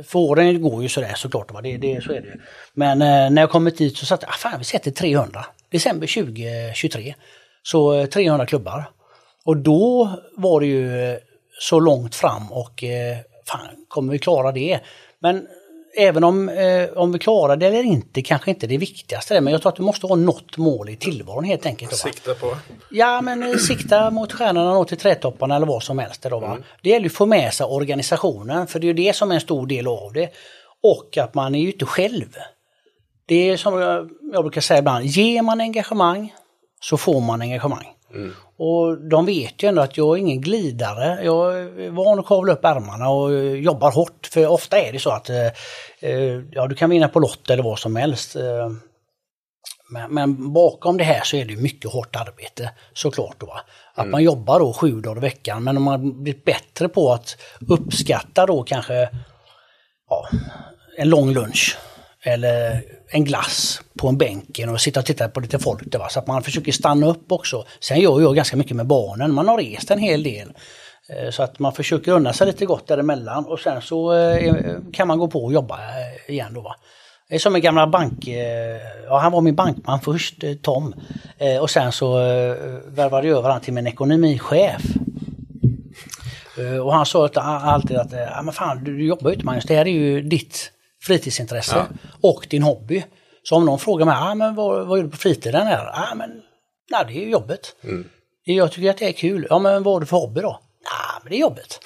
[0.06, 1.62] för åren går ju sådär såklart, va?
[1.62, 2.40] Det, det, så är det ju.
[2.74, 3.00] Men
[3.34, 5.46] när jag kommit dit så satt jag, ah, fan vi sätter 300.
[5.72, 7.16] December 2023.
[7.64, 8.92] Så eh, 300 klubbar.
[9.50, 11.18] Och då var det ju eh,
[11.60, 14.80] så långt fram och eh, fan, kommer vi klara det?
[15.20, 15.48] Men
[15.98, 19.42] även om, eh, om vi klarar det eller inte kanske inte det viktigaste.
[19.42, 21.92] Men jag tror att du måste ha något mål i tillvaron helt enkelt.
[21.92, 21.98] då?
[21.98, 22.58] Sikta på.
[22.92, 26.22] Ja, men sikta mot stjärnorna och till trädtopparna eller vad som helst.
[26.22, 26.58] Då, va?
[26.82, 29.36] Det gäller ju att få med sig organisationen, för det är ju det som är
[29.36, 30.30] en stor del av det.
[30.84, 32.36] Och att man är ju inte själv.
[33.26, 36.34] Det är som jag, jag brukar säga ibland, ger man engagemang
[36.82, 37.96] så får man engagemang.
[38.14, 38.34] Mm.
[38.58, 41.20] Och de vet ju ändå att jag är ingen glidare.
[41.24, 44.30] Jag är van att kavla upp ärmarna och jobbar hårt.
[44.32, 45.48] För ofta är det så att eh,
[46.00, 48.36] eh, ja, du kan vinna på lott eller vad som helst.
[48.36, 48.70] Eh,
[49.92, 53.36] men, men, bakom det här så är det mycket hårt arbete såklart.
[53.40, 53.54] Då,
[53.94, 54.12] Att mm.
[54.12, 58.46] man jobbar då sju dagar i veckan men om man blir bättre på att uppskatta
[58.46, 59.10] då kanske
[60.10, 60.28] ja,
[60.98, 61.78] en lång lunch
[62.24, 65.82] eller en glass på en bänken och sitta och titta på lite folk.
[65.86, 66.10] Där, va?
[66.10, 67.66] Så att man försöker stanna upp också.
[67.80, 69.34] Sen gör jag ganska mycket med barnen.
[69.34, 70.54] Man har rest en hel del.
[71.10, 74.76] Eh, så att man försöker unna sig lite gott däremellan och sen så eh, eh,
[74.94, 75.80] kan man gå på och jobba
[76.28, 76.62] igen då.
[76.62, 76.76] Va?
[77.30, 78.28] Det är som en gamla bank...
[79.08, 80.96] Ja, han var min bankman först, Tom.
[81.62, 82.14] Och sen så
[82.88, 84.82] värvade jag över han till min ekonomichef.
[86.84, 89.88] Och han sa alltid att, ja men fan du jobbar ju inte Magnus, det här
[89.88, 91.88] är ju ditt fritidsintresse ja.
[92.22, 93.04] och din hobby.
[93.44, 95.68] Så om någon frågar mig, ah, men vad, vad gör du på fritiden?
[95.68, 95.86] Här?
[95.94, 96.42] Ah, men,
[96.92, 97.76] nej, det är jobbet.
[97.84, 98.10] Mm.
[98.44, 99.48] Jag tycker att det är kul.
[99.50, 100.60] Ja, men vad har du för hobby då?
[100.92, 101.80] Nej, men det är jobbet.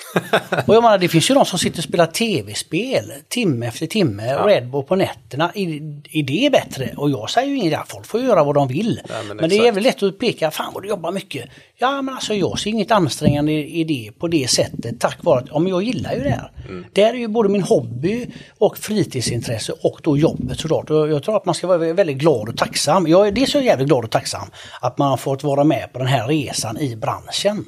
[0.68, 4.28] och jag menar, det finns ju de som sitter och spelar tv-spel timme efter timme,
[4.28, 4.48] ja.
[4.48, 5.52] Red Bull på nätterna.
[5.56, 5.68] Är,
[6.12, 6.94] är det bättre?
[6.98, 9.02] Och jag säger ju inget, folk får göra vad de vill.
[9.10, 11.50] Ja, men, men det är väl lätt att peka, fan vad du jobbar mycket.
[11.78, 15.46] Ja, men alltså jag ser inget ansträngande i det på det sättet tack vare att,
[15.52, 16.52] ja men jag gillar ju det här.
[16.70, 16.86] Mm.
[16.94, 20.90] Det är ju både min hobby och fritidsintresse och då jobbet såklart.
[20.90, 23.08] Och jag tror att man ska vara väldigt glad och tacksam.
[23.08, 24.48] Jag är dels jävligt glad och tacksam
[24.82, 27.66] att man har fått vara med på den här resan i branschen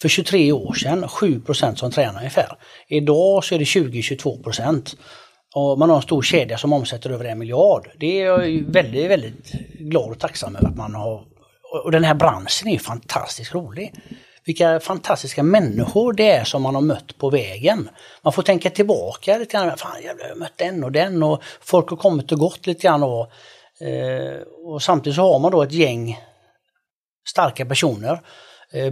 [0.00, 2.56] för 23 år sedan 7% som tränar ungefär.
[2.88, 4.96] Idag så är det 20-22
[5.54, 7.90] och man har en stor kedja som omsätter över en miljard.
[7.96, 11.24] Det är jag väldigt, väldigt glad och tacksam över att man har.
[11.84, 13.94] Och den här branschen är fantastiskt rolig.
[14.44, 17.88] Vilka fantastiska människor det är som man har mött på vägen.
[18.22, 19.76] Man får tänka tillbaka lite grann.
[19.76, 22.82] Fan jävlar, jag har mött den och den och folk har kommit och gått lite
[22.82, 23.02] grann.
[23.02, 23.30] Och,
[23.86, 26.18] eh, och samtidigt så har man då ett gäng
[27.28, 28.20] starka personer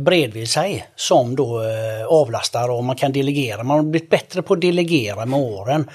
[0.00, 3.62] bredvid sig som då eh, avlastar och man kan delegera.
[3.62, 5.90] Man har blivit bättre på att delegera med åren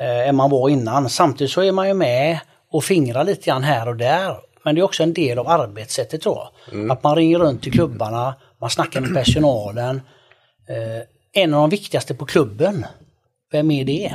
[0.00, 1.10] eh, än man var innan.
[1.10, 2.38] Samtidigt så är man ju med
[2.70, 4.36] och fingrar lite grann här och där.
[4.64, 6.74] Men det är också en del av arbetssättet tror jag.
[6.74, 6.90] Mm.
[6.90, 10.02] Att man ringer runt till klubbarna, man snackar med personalen.
[11.32, 12.86] en av de viktigaste på klubben,
[13.52, 14.14] vem är det?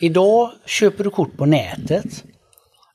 [0.00, 2.24] Idag köper du kort på nätet.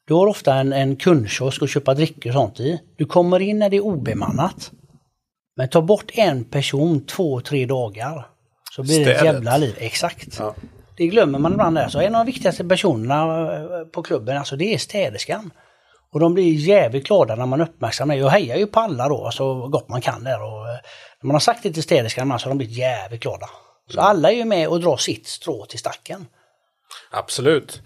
[0.07, 2.81] Du har ofta en, en kundkiosk att köpa drycker och sånt i.
[2.97, 4.71] Du kommer in när det är obemannat.
[5.55, 8.27] Men ta bort en person två, tre dagar.
[8.71, 9.07] Så blir Städet.
[9.07, 9.75] det ett jävla liv.
[9.77, 10.39] Exakt.
[10.39, 10.55] Ja.
[10.97, 11.87] Det glömmer man ibland där.
[11.87, 15.51] Så en av de viktigaste personerna eh, på klubben, alltså det är städerskan.
[16.13, 18.21] Och de blir jävligt glada när man uppmärksammar det.
[18.21, 20.43] Jag hejar ju på alla då, så gott man kan där.
[20.43, 20.79] Och eh,
[21.21, 23.49] när man har sagt det till städerskan så har de blivit jävligt glada.
[23.89, 24.09] Så mm.
[24.09, 26.25] alla är ju med och drar sitt strå till stacken.
[27.11, 27.81] Absolut.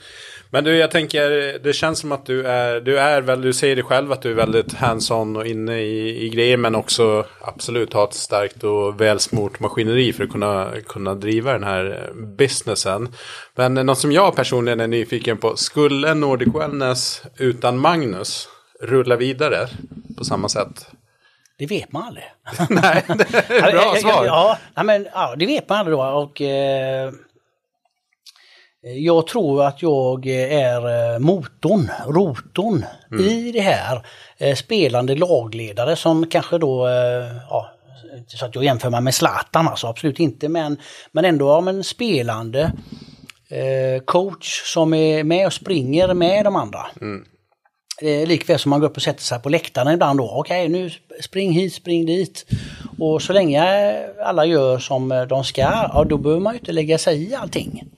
[0.53, 3.75] Men du, jag tänker, det känns som att du är, du är väl, du säger
[3.75, 7.93] det själv att du är väldigt hands-on och inne i, i grejer, men också absolut
[7.93, 13.09] har ett starkt och välsmort maskineri för att kunna, kunna driva den här businessen.
[13.55, 18.47] Men något som jag personligen är nyfiken på, skulle Nordic Wellness utan Magnus
[18.81, 19.67] rulla vidare
[20.17, 20.87] på samma sätt?
[21.57, 22.25] Det vet man aldrig.
[22.69, 24.25] Nej, det är bra svar.
[24.25, 26.03] Ja, men, ja, det vet man aldrig då.
[26.03, 27.11] Och, Eh,
[28.83, 33.25] jag tror att jag är eh, motorn, rotorn mm.
[33.25, 34.05] i det här.
[34.37, 36.87] Eh, spelande lagledare som kanske då,
[37.49, 37.71] ja,
[38.27, 40.77] så att jag jämför mig med Zlatan alltså, absolut inte, men,
[41.11, 42.71] men ändå ja, men spelande
[44.05, 46.85] coach som är med och springer med de andra.
[47.01, 47.25] Mm.
[48.27, 50.31] Likväl som man går upp och sätter sig på läktaren ibland då.
[50.31, 50.89] Okej, nu
[51.21, 52.45] spring hit, spring dit.
[52.99, 53.63] Och så länge
[54.25, 57.91] alla gör som de ska, ja, då behöver man ju inte lägga sig i allting.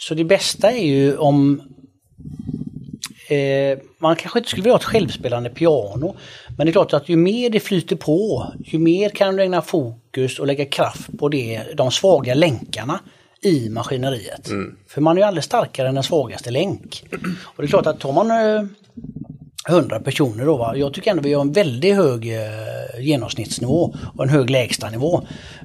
[0.00, 1.62] Så det bästa är ju om
[3.28, 6.16] eh, man kanske inte skulle vilja ha ett självspelande piano.
[6.56, 9.62] Men det är klart att ju mer det flyter på, ju mer kan du ägna
[9.62, 13.00] fokus och lägga kraft på det, de svaga länkarna
[13.42, 14.48] i maskineriet.
[14.48, 14.76] Mm.
[14.88, 17.04] För man är ju aldrig starkare än den svagaste länk.
[17.42, 18.66] Och det är klart att tar man eh,
[19.68, 20.56] 100 personer då.
[20.56, 20.76] Va?
[20.76, 25.22] Jag tycker ändå vi har en väldigt hög eh, genomsnittsnivå och en hög lägstanivå.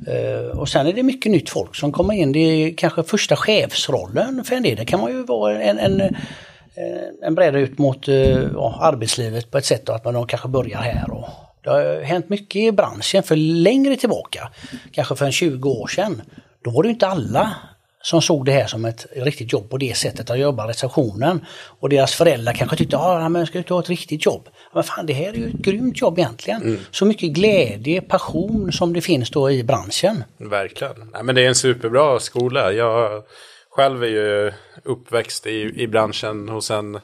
[0.07, 2.31] Eh, och sen är det mycket nytt folk som kommer in.
[2.31, 4.75] Det är kanske första chefsrollen för en del.
[4.75, 6.07] Det kan man ju vara en, en, eh,
[7.21, 10.79] en bräda ut mot eh, ja, arbetslivet på ett sätt då, att man kanske börjar
[10.79, 11.11] här.
[11.11, 11.29] Och
[11.63, 14.49] det har hänt mycket i branschen för längre tillbaka,
[14.91, 16.21] kanske för en 20 år sedan.
[16.63, 17.55] Då var det inte alla
[18.01, 21.45] som såg det här som ett riktigt jobb på det sättet att jobba receptionen.
[21.79, 24.49] Och deras föräldrar kanske tyckte, ja ah, men ska du ha ett riktigt jobb?
[24.73, 26.61] Men fan det här är ju ett grymt jobb egentligen.
[26.61, 26.79] Mm.
[26.91, 30.23] Så mycket glädje, passion som det finns då i branschen.
[30.37, 31.09] Verkligen.
[31.13, 32.71] Ja, men det är en superbra skola.
[32.71, 33.23] Jag
[33.69, 34.51] själv är ju
[34.83, 36.99] uppväxt i, i branschen hos en,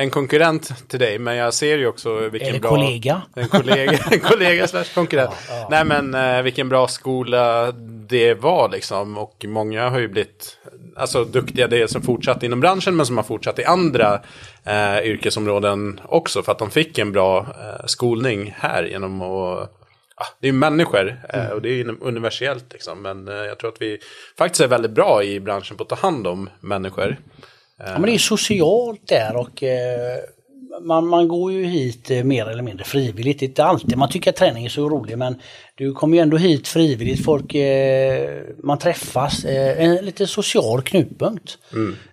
[0.00, 1.18] en konkurrent till dig.
[1.18, 2.70] Men jag ser ju också vilken Eller bra...
[2.70, 3.22] kollega.
[3.34, 5.30] En kollega, en kollega slash konkurrent.
[5.48, 5.68] Ja, ja.
[5.70, 7.72] Nej men eh, vilken bra skola
[8.08, 9.18] det var liksom.
[9.18, 10.58] Och många har ju blivit
[10.96, 14.20] alltså, duktiga, det som fortsatt inom branschen men som har fortsatt i andra
[14.64, 16.42] eh, yrkesområden också.
[16.42, 21.20] För att de fick en bra eh, skolning här genom att det är ju människor
[21.28, 23.02] eh, och det är ju universellt liksom.
[23.02, 23.98] Men eh, jag tror att vi
[24.38, 27.16] faktiskt är väldigt bra i branschen på att ta hand om människor.
[27.86, 30.18] Ja, men det är socialt där och eh,
[30.82, 33.38] man, man går ju hit eh, mer eller mindre frivilligt.
[33.38, 35.40] Det är inte alltid man tycker att träning är så rolig men
[35.74, 37.24] du kommer ju ändå hit frivilligt.
[37.24, 41.58] Folk, eh, man träffas, en lite social knutpunkt.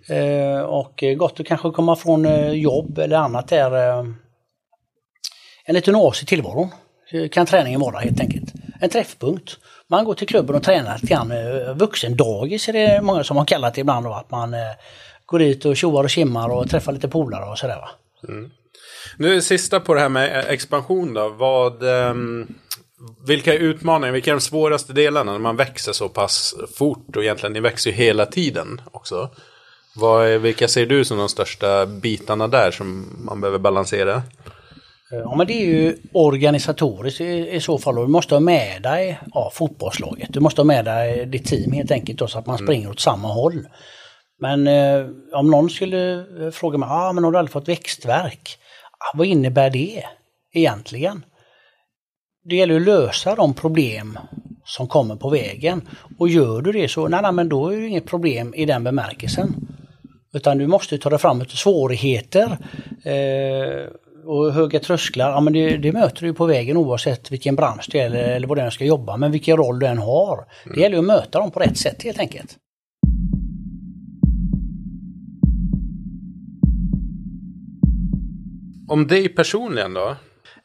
[0.07, 4.05] Eh, och gott att kanske komma från jobb eller annat där.
[5.65, 6.69] En liten oas i tillvaron
[7.31, 8.53] kan träningen vara helt enkelt.
[8.79, 9.57] En träffpunkt.
[9.89, 11.33] Man går till klubben och tränar lite grann.
[11.77, 14.13] Vuxendagis är det många som har kallat det ibland då.
[14.13, 14.55] Att man
[15.27, 17.89] går dit och tjoar och kimmar och träffar lite polare och sådär va.
[19.17, 21.29] Nu sista på det här med eh, expansion då.
[21.29, 22.47] Vad, ehm,
[23.27, 27.15] vilka är utmaningar, vilka är de svåraste delarna när man växer så pass fort?
[27.15, 29.29] Och egentligen, ni växer ju hela tiden också.
[29.95, 34.23] Vad är, vilka ser du som de största bitarna där som man behöver balansera?
[35.09, 38.81] Ja men det är ju organisatoriskt i, i så fall och du måste ha med
[38.81, 40.29] dig ja, fotbollslaget.
[40.33, 42.99] Du måste ha med dig ditt team helt enkelt då, så att man springer åt
[42.99, 43.67] samma håll.
[44.39, 48.57] Men eh, om någon skulle eh, fråga mig, ah, men har du aldrig fått växtverk?
[48.91, 50.03] Ah, vad innebär det
[50.53, 51.25] egentligen?
[52.43, 54.19] Det gäller att lösa de problem
[54.65, 55.81] som kommer på vägen.
[56.19, 58.83] Och gör du det så, nej, nej men då är det inget problem i den
[58.83, 59.55] bemärkelsen.
[60.33, 62.57] Utan du måste ta dig fram utav svårigheter
[63.03, 63.89] eh,
[64.25, 65.31] och höga trösklar.
[65.31, 68.47] Ja, men det, det möter du på vägen oavsett vilken bransch det är eller, eller
[68.47, 70.45] vad den ska jobba med, vilken roll den har.
[70.75, 72.57] Det gäller att möta dem på rätt sätt helt enkelt.
[78.87, 80.15] Om dig personligen då?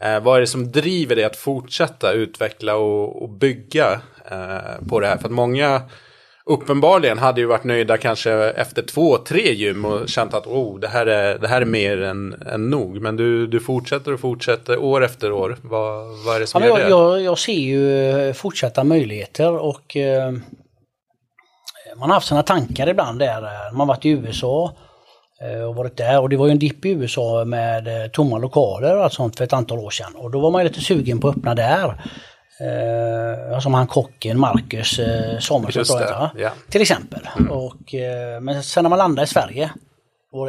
[0.01, 5.01] Eh, vad är det som driver dig att fortsätta utveckla och, och bygga eh, på
[5.01, 5.17] det här?
[5.17, 5.83] För att många
[6.47, 10.89] uppenbarligen hade ju varit nöjda kanske efter två, tre gym och känt att oh, det,
[10.89, 13.01] här är, det här är mer än, än nog.
[13.01, 15.57] Men du, du fortsätter och fortsätter år efter år.
[15.63, 16.91] Vad, vad är det Ja, som men gör jag, det?
[16.91, 20.33] jag, jag ser ju eh, fortsatta möjligheter och eh,
[21.97, 23.43] man har haft sina tankar ibland där.
[23.43, 24.77] eh, Man har varit i USA
[25.69, 28.97] och varit där och det var ju en dipp i USA med eh, tomma lokaler
[28.97, 30.13] och allt sånt för ett antal år sedan.
[30.17, 32.01] Och då var man lite sugen på att öppna där.
[32.61, 36.51] Eh, som han kocken Marcus eh, Samuelsson tror jag ja.
[36.71, 37.29] Till exempel.
[37.51, 39.71] Och, eh, men sen när man landar i Sverige,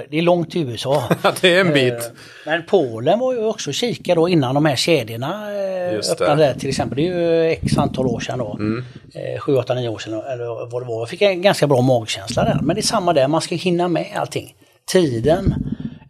[0.09, 1.03] det är långt till USA.
[1.41, 2.11] Det är en Eh, bit.
[2.45, 6.69] Men Polen var ju också kika då innan de här kedjorna eh, öppnade där till
[6.69, 6.95] exempel.
[6.95, 8.53] Det är ju x antal år sedan då.
[8.59, 8.85] Mm.
[9.15, 10.99] Eh, 7, 8, 9 år sedan eller vad det var.
[10.99, 12.59] Jag fick en ganska bra magkänsla där.
[12.61, 14.55] Men det är samma där, man ska hinna med allting.
[14.91, 15.55] Tiden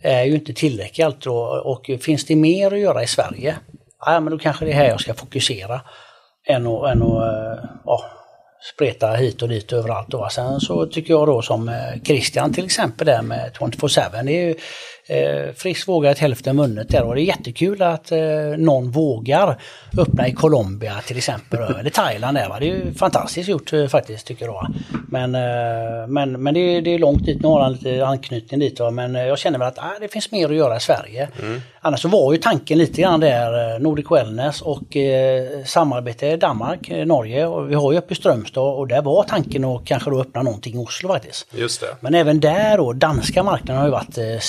[0.01, 1.31] är ju inte tillräcklig alltid
[1.63, 3.55] och finns det mer att göra i Sverige,
[4.05, 5.81] ja men då kanske det är här jag ska fokusera.
[6.47, 8.03] Än att, än att eh, ja,
[8.75, 10.07] spreta hit och dit överallt.
[10.09, 10.27] Då.
[10.31, 14.23] Sen så tycker jag då som eh, Christian till exempel där med 24-7.
[14.23, 14.55] Det är ju
[15.07, 18.19] eh, frisk vågat hälften vunnet där och det är jättekul att eh,
[18.57, 19.61] någon vågar
[19.97, 22.49] öppna i Colombia till exempel eller Thailand där.
[22.49, 22.59] Va?
[22.59, 24.67] Det är ju fantastiskt gjort eh, faktiskt tycker jag.
[25.09, 28.59] Men, eh, men, men det, är, det är långt dit, nu har han lite anknytning
[28.59, 28.79] dit.
[28.79, 28.91] Va?
[28.91, 31.27] Men eh, jag känner väl att ah, det finns mer att göra i Sverige.
[31.85, 36.37] Annars så var ju tanken lite grann där eh, Nordic Wellness och eh, samarbete i
[36.37, 40.09] Danmark, Norge och vi har ju uppe i Strömstad och där var tanken att kanske
[40.09, 41.47] då öppna någonting i Oslo faktiskt.
[41.55, 44.39] Just det, Men även där då, danska marknaden har ju varit eh,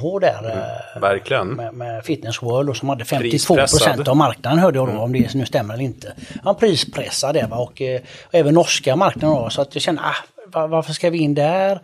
[0.00, 0.82] stenhård där.
[0.94, 1.48] eh, verkligen.
[1.48, 4.08] Med, med Fitness World och som hade 52 Prispressad.
[4.08, 6.12] av marknaden hörde jag då, om det nu stämmer eller inte.
[6.44, 7.56] Han prispressad där va?
[7.56, 10.14] Och, eh, och även norska marknaden då, så att jag känner, ah,
[10.52, 11.80] va- varför ska vi in där?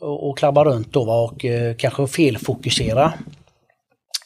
[0.00, 1.20] Och, och klabba runt då va?
[1.20, 3.12] och eh, kanske felfokusera.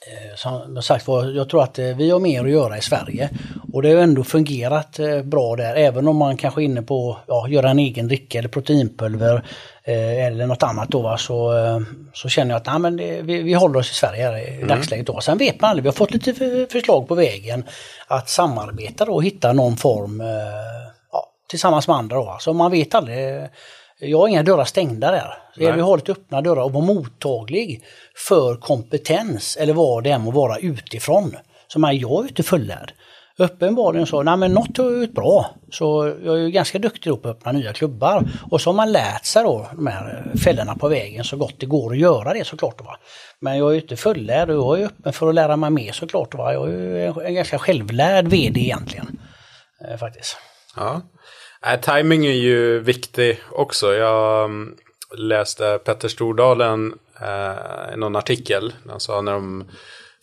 [0.06, 3.30] Eh, Som sagt var, jag tror att eh, vi har mer att göra i Sverige.
[3.72, 7.12] Och det har ändå fungerat eh, bra där, även om man kanske är inne på
[7.12, 9.42] att ja, göra en egen dricka eller proteinpulver
[9.88, 11.52] eller något annat då, va, så,
[12.12, 14.64] så känner jag att nej, men det, vi, vi håller oss i Sverige här i
[14.68, 15.06] dagsläget.
[15.06, 15.20] Då.
[15.20, 17.64] Sen vet man aldrig, vi har fått lite för- förslag på vägen
[18.06, 20.22] att samarbeta då och hitta någon form
[21.12, 22.16] ja, tillsammans med andra.
[22.16, 22.36] Då, va.
[22.40, 23.48] Så man vet aldrig.
[24.00, 25.34] Jag har inga dörrar stängda där.
[25.56, 27.82] Det gäller att lite öppna dörrar och vara mottaglig
[28.28, 31.36] för kompetens eller vad det än må vara utifrån.
[31.68, 32.92] Så man, jag är inte fullärd.
[33.38, 35.54] Uppenbarligen så, nej men något har ut bra.
[35.72, 38.22] Så jag är ju ganska duktig på att öppna nya klubbar.
[38.50, 41.66] Och så har man lärt sig då de här fällorna på vägen så gott det
[41.66, 42.80] går att göra det såklart.
[42.84, 42.96] Va?
[43.40, 45.92] Men jag är ju inte fullärd och jag är öppen för att lära mig mer
[45.92, 46.34] såklart.
[46.34, 46.52] Va?
[46.52, 49.18] Jag är ju en- en ganska självlärd VD egentligen.
[49.88, 50.36] Eh, faktiskt.
[50.76, 51.02] Ja.
[51.72, 53.94] Äh, timing är ju viktig också.
[53.94, 54.50] Jag,
[55.16, 58.72] läste Petter Stordalen eh, någon artikel.
[58.88, 59.64] Han sa när de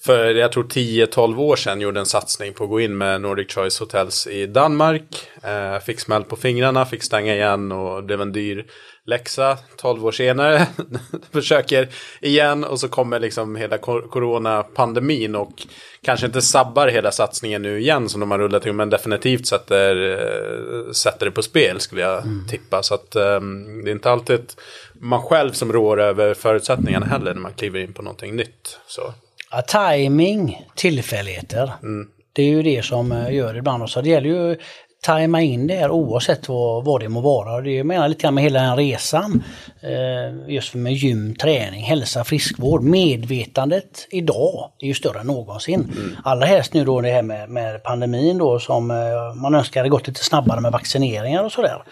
[0.05, 3.53] för jag tror 10-12 år sedan gjorde en satsning på att gå in med Nordic
[3.53, 5.27] Choice Hotels i Danmark.
[5.43, 8.65] Eh, fick smäll på fingrarna, fick stänga igen och blev en dyr
[9.05, 9.57] läxa.
[9.77, 10.67] 12 år senare
[11.31, 11.89] försöker
[12.21, 15.67] igen och så kommer liksom hela coronapandemin och
[16.01, 20.11] kanske inte sabbar hela satsningen nu igen som de har rullat igång men definitivt sätter,
[20.11, 22.47] eh, sätter det på spel skulle jag mm.
[22.47, 22.83] tippa.
[22.83, 24.53] Så att um, det är inte alltid
[24.93, 28.79] man själv som rår över förutsättningarna heller när man kliver in på någonting nytt.
[28.87, 29.13] Så.
[29.51, 31.71] Ja, timing, tillfälligheter.
[31.83, 32.09] Mm.
[32.33, 33.89] Det är ju det som eh, gör det ibland.
[33.89, 34.57] Så det gäller ju
[35.03, 37.61] tajma in det här oavsett vad, vad det må vara.
[37.61, 39.43] Det menar lite grann med hela den resan.
[39.81, 42.83] Eh, just med gym, träning, hälsa, friskvård.
[42.83, 45.79] Medvetandet idag är ju större än någonsin.
[45.79, 46.15] Mm.
[46.23, 49.89] Allra helst nu då det här med, med pandemin då som eh, man önskar hade
[49.89, 51.83] gått lite snabbare med vaccineringar och sådär.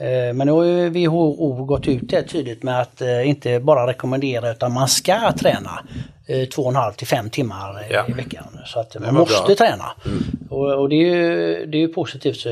[0.00, 3.86] Eh, men nu har ju WHO gått ut det tydligt med att eh, inte bara
[3.86, 5.84] rekommendera utan man ska träna
[6.26, 8.04] eh, två och en halv till fem timmar ja.
[8.08, 8.44] i veckan.
[8.66, 9.54] Så att man måste bra.
[9.54, 9.92] träna.
[10.06, 10.22] Mm.
[10.50, 12.46] Och, och, det är ju, det är positivt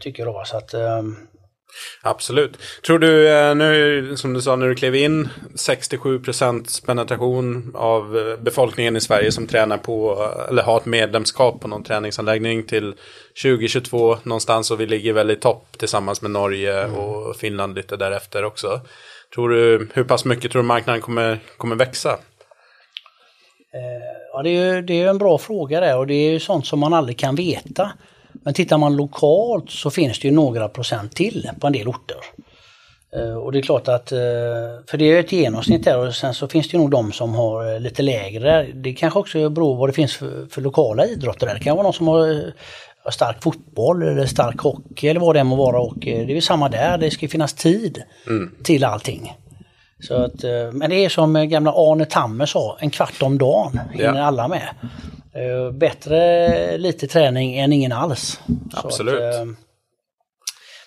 [0.00, 0.42] tycker jag då.
[0.44, 0.74] Så att,
[2.02, 2.58] Absolut.
[2.86, 8.36] Tror du eh, nu, som du sa, när du klev in 67% penetration av eh,
[8.36, 12.94] befolkningen i Sverige som tränar på, eller har ett medlemskap på någon träningsanläggning till
[13.42, 16.96] 2022 någonstans och vi ligger väl i topp tillsammans med Norge mm.
[16.96, 18.80] och Finland lite därefter också.
[19.34, 22.10] Tror du, hur pass mycket tror du marknaden kommer, kommer växa?
[23.74, 26.40] Eh, ja, det är ju det är en bra fråga där och det är ju
[26.40, 27.92] sånt som man aldrig kan veta.
[28.44, 32.16] Men tittar man lokalt så finns det ju några procent till på en del orter.
[33.16, 34.18] Eh, och det är klart att, eh,
[34.86, 37.34] för det är ett genomsnitt där och sen så finns det ju nog de som
[37.34, 38.66] har eh, lite lägre.
[38.74, 41.54] Det kanske också beror på vad det finns för, för lokala idrotter där.
[41.54, 42.52] Det kan vara någon som har
[43.10, 46.42] stark fotboll eller stark hockey eller vad det än må vara och det är väl
[46.42, 48.54] samma där, det ska finnas tid mm.
[48.62, 49.32] till allting.
[50.00, 54.18] Så att, men det är som gamla Arne Tammer sa, en kvart om dagen hinner
[54.18, 54.24] ja.
[54.24, 54.68] alla med.
[55.38, 58.40] Uh, bättre lite träning än ingen alls.
[58.72, 59.22] Absolut.
[59.22, 59.52] Att, uh,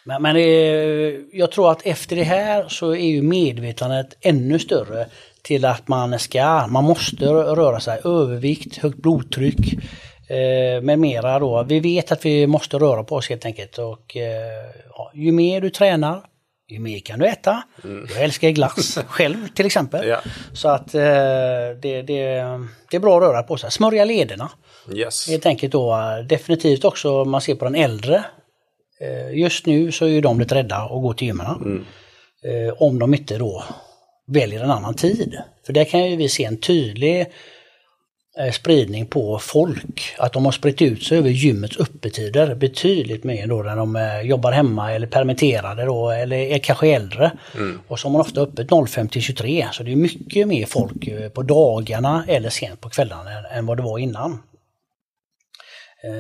[0.06, 5.08] men, men uh, jag tror att efter det här så är ju medvetandet ännu större
[5.42, 9.80] till att man ska, man måste röra sig, övervikt, högt blodtryck
[10.82, 11.64] med mera då.
[11.64, 14.18] Vi vet att vi måste röra på oss helt enkelt och
[14.94, 16.22] ja, ju mer du tränar,
[16.70, 17.64] ju mer kan du äta.
[17.84, 18.08] Mm.
[18.14, 20.08] Jag älskar glass själv till exempel.
[20.08, 20.22] Ja.
[20.54, 21.02] Så att eh,
[21.82, 22.02] det, det,
[22.92, 23.72] det är bra att röra på sig.
[23.72, 24.50] Smörja lederna.
[24.94, 25.30] Yes.
[25.30, 25.98] Helt enkelt då
[26.30, 28.24] definitivt också om man ser på den äldre.
[29.02, 31.46] Eh, just nu så är ju de lite rädda att gå till gymmen.
[31.46, 31.86] Mm.
[32.44, 33.64] Eh, om de inte då
[34.28, 35.38] väljer en annan tid.
[35.66, 37.32] För där kan ju vi se en tydlig
[38.52, 40.16] spridning på folk.
[40.18, 44.22] Att de har spritt ut sig över gymmets öppettider betydligt mer då när de eh,
[44.22, 47.32] jobbar hemma eller permitterade då eller är kanske äldre.
[47.56, 47.80] Mm.
[47.88, 51.08] Och så har man ofta öppet 05 till 23 så det är mycket mer folk
[51.08, 54.40] eh, på dagarna eller sent på kvällarna än vad det var innan.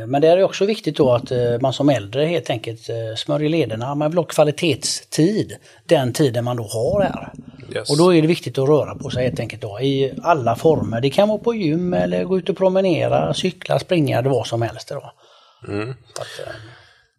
[0.08, 2.80] Men det är också viktigt då att man som äldre helt enkelt
[3.17, 3.95] smörjer lederna.
[3.95, 7.34] Man vill ha kvalitetstid den tiden man då har här.
[7.76, 7.89] Yes.
[7.89, 11.02] Och då är det viktigt att röra på sig helt enkelt då, i alla former.
[11.02, 14.62] Det kan vara på gym eller gå ut och promenera, cykla, springa eller vad som
[14.62, 14.89] helst.
[14.89, 15.12] Då.
[15.67, 15.89] Mm.
[15.89, 16.47] Att.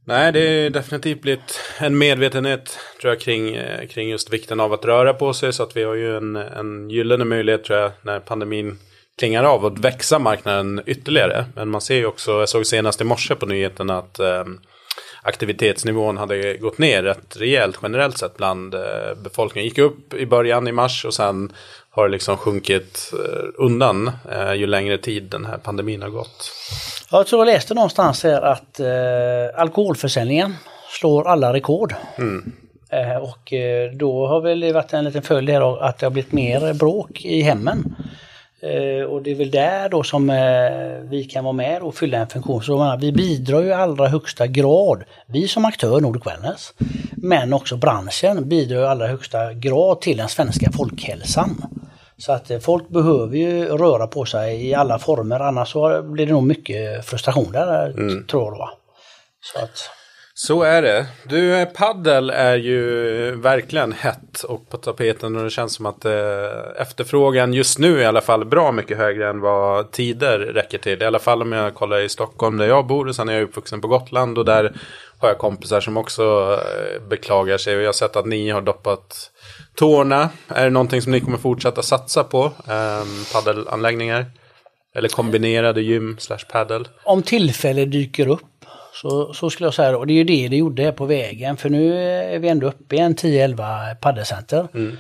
[0.05, 4.73] Nej, det är definitivt blivit en medvetenhet tror jag, kring, eh, kring just vikten av
[4.73, 5.53] att röra på sig.
[5.53, 8.79] Så att vi har ju en, en gyllene möjlighet tror jag när pandemin
[9.19, 11.45] klingar av att växa marknaden ytterligare.
[11.55, 14.45] Men man ser ju också, jag såg senast i morse på nyheterna att eh,
[15.23, 18.81] aktivitetsnivån hade gått ner rätt rejält generellt sett bland eh,
[19.25, 19.69] befolkningen.
[19.69, 21.53] Gick upp i början i mars och sen
[21.91, 26.53] har det liksom sjunkit eh, undan eh, ju längre tid den här pandemin har gått.
[27.11, 30.55] Jag tror jag läste någonstans här att eh, alkoholförsäljningen
[31.01, 31.95] slår alla rekord.
[32.19, 32.53] Mm.
[32.91, 36.11] Eh, och eh, då har väl det varit en liten följd här att det har
[36.11, 37.97] blivit mer bråk i hemmen.
[38.61, 42.19] Eh, och det är väl där då som eh, vi kan vara med och fylla
[42.19, 42.63] en funktion.
[42.63, 46.75] Så menar, vi bidrar ju i allra högsta grad, vi som aktör Nordic Wellness,
[47.17, 51.65] men också branschen bidrar i allra högsta grad till den svenska folkhälsan.
[52.17, 56.27] Så att eh, folk behöver ju röra på sig i alla former, annars så blir
[56.27, 58.27] det nog mycket frustration där, mm.
[58.27, 58.53] tror jag.
[58.53, 58.71] Då.
[59.41, 59.91] Så att,
[60.41, 61.07] så är det.
[61.25, 62.81] Du, eh, paddel är ju
[63.37, 68.05] verkligen hett och på tapeten och det känns som att eh, efterfrågan just nu i
[68.05, 71.03] alla fall bra mycket högre än vad tider räcker till.
[71.03, 73.43] I alla fall om jag kollar i Stockholm där jag bor och sen är jag
[73.43, 74.73] uppvuxen på Gotland och där
[75.19, 78.61] har jag kompisar som också eh, beklagar sig och jag har sett att ni har
[78.61, 79.31] doppat
[79.75, 80.29] tårna.
[80.49, 82.45] Är det någonting som ni kommer fortsätta satsa på?
[82.69, 84.27] Eh, paddelanläggningar?
[84.95, 86.89] Eller kombinerade gym slash paddel?
[87.05, 88.58] Om tillfälle dyker upp
[89.01, 91.71] så, så skulle jag säga och det är ju det det gjorde på vägen för
[91.71, 91.99] nu
[92.35, 94.69] är vi ändå uppe i en 10-11 paddelcenter.
[94.75, 94.97] Mm.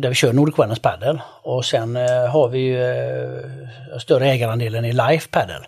[0.00, 1.96] Där vi kör Nordic Wellness Padel och sen
[2.30, 5.62] har vi ju större ägarandelen i Life Padel.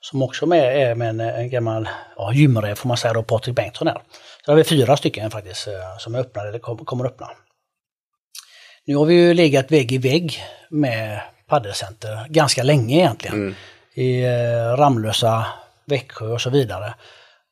[0.00, 3.56] Som också med, är med en, en gammal ja, gymare får man säga då, Patrik
[3.56, 4.02] Bengtsson här.
[4.44, 5.68] Så har vi fyra stycken faktiskt
[5.98, 7.26] som är öppnade eller kommer öppna.
[8.88, 13.36] Nu har vi ju legat vägg i vägg med paddelcenter ganska länge egentligen.
[13.36, 13.54] Mm.
[13.94, 15.46] I eh, Ramlösa,
[15.88, 16.94] Växjö och så vidare.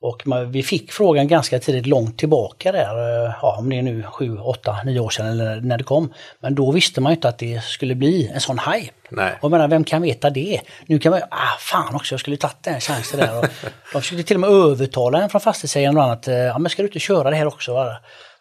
[0.01, 4.03] Och vi fick frågan ganska tidigt, långt tillbaka där, eh, ja, om det är nu
[4.03, 6.13] 7, 8, 9 år sedan eller när det kom.
[6.39, 8.93] Men då visste man ju inte att det skulle bli en sån hype.
[9.09, 9.33] Nej.
[9.41, 10.61] Och menar, vem kan veta det?
[10.85, 13.37] Nu kan man ah fan också, jag skulle tagit den chansen där.
[13.37, 13.45] Och
[13.93, 16.87] de försökte till och med övertala en från fastighetsägaren och annat, ja men ska du
[16.87, 17.71] inte köra det här också?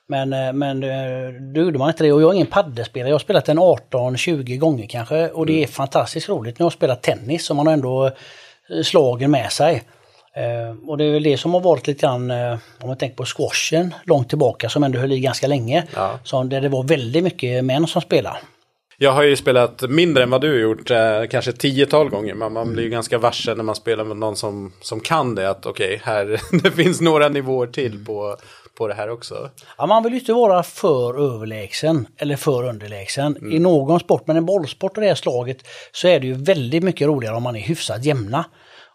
[0.08, 3.08] Men, eh, men eh, då gjorde man inte det och jag är ingen paddelspelare.
[3.08, 5.68] Jag har spelat den 18-20 gånger kanske och det är mm.
[5.68, 6.58] fantastiskt roligt.
[6.58, 8.12] Nu har jag spelat tennis så man har ändå eh,
[8.84, 9.82] slagen med sig.
[10.86, 12.30] Och det är väl det som har varit lite grann,
[12.80, 15.84] om man tänker på squashen långt tillbaka som ändå höll i ganska länge.
[15.94, 16.18] Ja.
[16.24, 18.38] Så där det var väldigt mycket män som spelade.
[18.98, 22.34] Jag har ju spelat mindre än vad du har gjort, eh, kanske tiotal gånger.
[22.34, 25.50] Men man blir ju ganska varse när man spelar med någon som, som kan det.
[25.50, 28.36] Att okej, okay, här det finns några nivåer till på,
[28.76, 29.50] på det här också.
[29.78, 33.36] Ja, man vill ju inte vara för överlägsen eller för underlägsen.
[33.36, 33.52] Mm.
[33.52, 35.58] I någon sport, men en bollsport av det här slaget,
[35.92, 38.44] så är det ju väldigt mycket roligare om man är hyfsat jämna.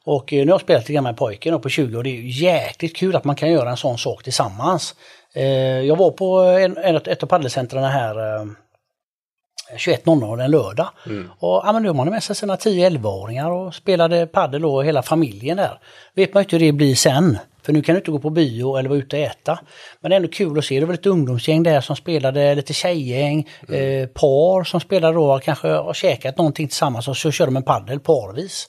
[0.05, 2.21] Och eh, nu har jag spelat lite grann med pojken på 20 och det är
[2.21, 4.95] ju jäkligt kul att man kan göra en sån sak tillsammans.
[5.36, 5.43] Eh,
[5.82, 6.77] jag var på en,
[7.07, 8.15] ett av paddelcentren här
[9.77, 10.89] 21.00 en lördag.
[11.05, 11.29] Mm.
[11.39, 15.01] Och ja, men nu har man med sig sina 10-11-åringar och spelade padel och hela
[15.01, 15.79] familjen där.
[16.15, 17.38] Vet man inte hur det blir sen.
[17.64, 19.59] För nu kan du inte gå på bio eller vara ute och äta.
[20.01, 20.80] Men det är ändå kul att se.
[20.80, 24.03] Det var ett ungdomsgäng där som spelade, lite tjejgäng, mm.
[24.03, 27.64] eh, par som spelade då, kanske har käkat någonting tillsammans och så kör de en
[27.64, 28.68] paddel parvis.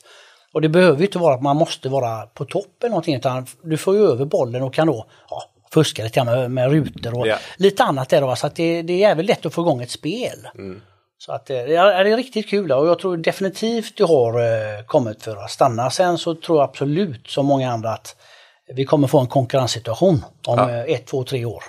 [0.54, 3.46] Och det behöver ju inte vara att man måste vara på topp eller någonting utan
[3.62, 7.26] du får ju över bollen och kan då ja, fuska lite med, med rutor och
[7.26, 7.40] yeah.
[7.56, 8.36] lite annat där då.
[8.36, 10.48] Så att det, det är jävligt lätt att få igång ett spel.
[10.54, 10.80] Mm.
[11.18, 15.22] Så att eh, det är riktigt kul och jag tror definitivt det har eh, kommit
[15.22, 15.90] för att stanna.
[15.90, 18.16] Sen så tror jag absolut som många andra att
[18.74, 20.70] vi kommer få en konkurrenssituation om ja.
[20.70, 21.62] Eh, ett, två, tre år.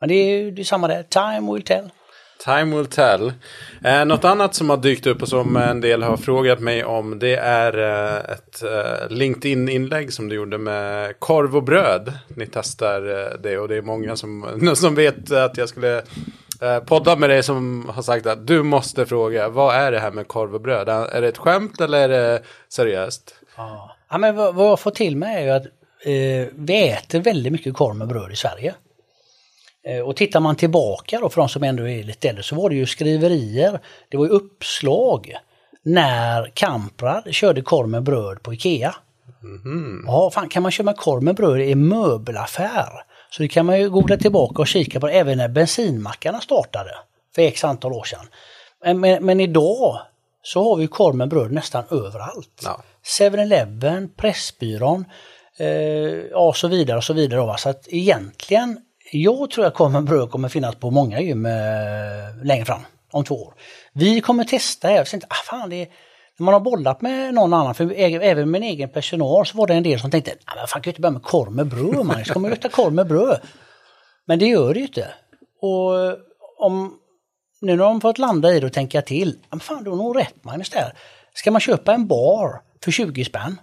[0.00, 1.90] Men det är, det är samma där, time will tell.
[2.44, 3.32] Time will tell.
[3.84, 7.18] Eh, något annat som har dykt upp och som en del har frågat mig om
[7.18, 12.12] det är eh, ett eh, LinkedIn-inlägg som du gjorde med korv och bröd.
[12.28, 16.02] Ni testar eh, det och det är många som, som vet att jag skulle
[16.62, 20.10] eh, podda med dig som har sagt att du måste fråga vad är det här
[20.10, 20.88] med korv och bröd?
[20.88, 23.34] Är det ett skämt eller är det seriöst?
[23.56, 25.66] Ja, ja men vad, vad jag får till mig är ju att
[26.04, 28.74] eh, vi äter väldigt mycket korv med bröd i Sverige.
[29.84, 32.70] Eh, och tittar man tillbaka då för de som ändå är lite äldre så var
[32.70, 35.34] det ju skriverier, det var ju uppslag
[35.82, 38.94] när Kamprad körde korv med bröd på Ikea.
[39.42, 40.04] Mm.
[40.06, 43.04] Ja, fan, kan man köra med korv med bröd i möbelaffär?
[43.30, 46.90] Så det kan man ju googla tillbaka och kika på även när bensinmackarna startade
[47.34, 48.26] för x antal år sedan.
[48.84, 50.00] Men, men, men idag
[50.42, 52.62] så har vi korv med bröd nästan överallt.
[52.64, 52.82] Ja.
[53.20, 55.04] 7-Eleven, Pressbyrån,
[55.60, 57.40] eh, och så vidare och så vidare.
[57.40, 57.56] Va?
[57.56, 58.78] Så att egentligen,
[59.12, 61.52] jag tror att korv med bröd kommer finnas på många gym eh,
[62.42, 62.80] längre fram,
[63.10, 63.54] om två år.
[63.92, 65.88] Vi kommer testa, jag inte, ah, fan det är,
[66.38, 69.74] när man har bollat med någon annan, för även min egen personal, så var det
[69.74, 72.24] en del som tänkte, ah, fan kan ju inte börja med korv med bröd, man
[72.24, 73.40] ska man äta korv med bröd.
[74.26, 75.08] Men det gör det ju inte.
[75.60, 76.14] Och eh,
[76.58, 76.98] om,
[77.60, 80.18] nu när de fått landa i det och tänka till, ah, fan du har nog
[80.18, 80.92] rätt Magnus där.
[81.34, 83.60] Ska man köpa en bar för 20 spänn,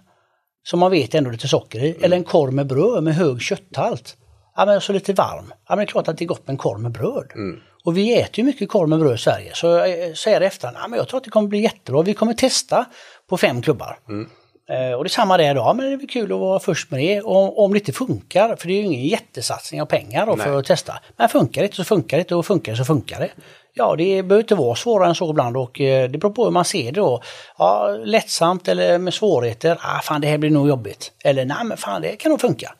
[0.70, 2.04] som man vet ändå lite socker i, mm.
[2.04, 4.16] eller en korv med bröd med hög kötthalt.
[4.56, 5.52] Ja men så lite varm.
[5.68, 7.32] Ja men det är klart att det är gott med en korv med bröd.
[7.34, 7.60] Mm.
[7.84, 9.50] Och vi äter ju mycket korv med bröd i Sverige.
[9.54, 12.02] Så jag säger efterhand, ja, men jag tror att det kommer bli jättebra.
[12.02, 12.86] Vi kommer testa
[13.28, 13.98] på fem klubbar.
[14.08, 14.28] Mm.
[14.70, 17.00] Eh, och det är samma där då, men det är kul att vara först med
[17.00, 17.20] det.
[17.20, 20.58] Och om det inte funkar, för det är ju ingen jättesatsning av pengar då för
[20.58, 20.94] att testa.
[21.16, 23.30] Men funkar det inte så funkar det inte och funkar det så funkar det.
[23.78, 26.50] Ja, det behöver inte vara svårare än så ibland och eh, det beror på hur
[26.50, 27.22] man ser det då.
[27.58, 31.12] Ja, lättsamt eller med svårigheter, ah, fan det här blir nog jobbigt.
[31.24, 32.74] Eller nej men fan det kan nog funka.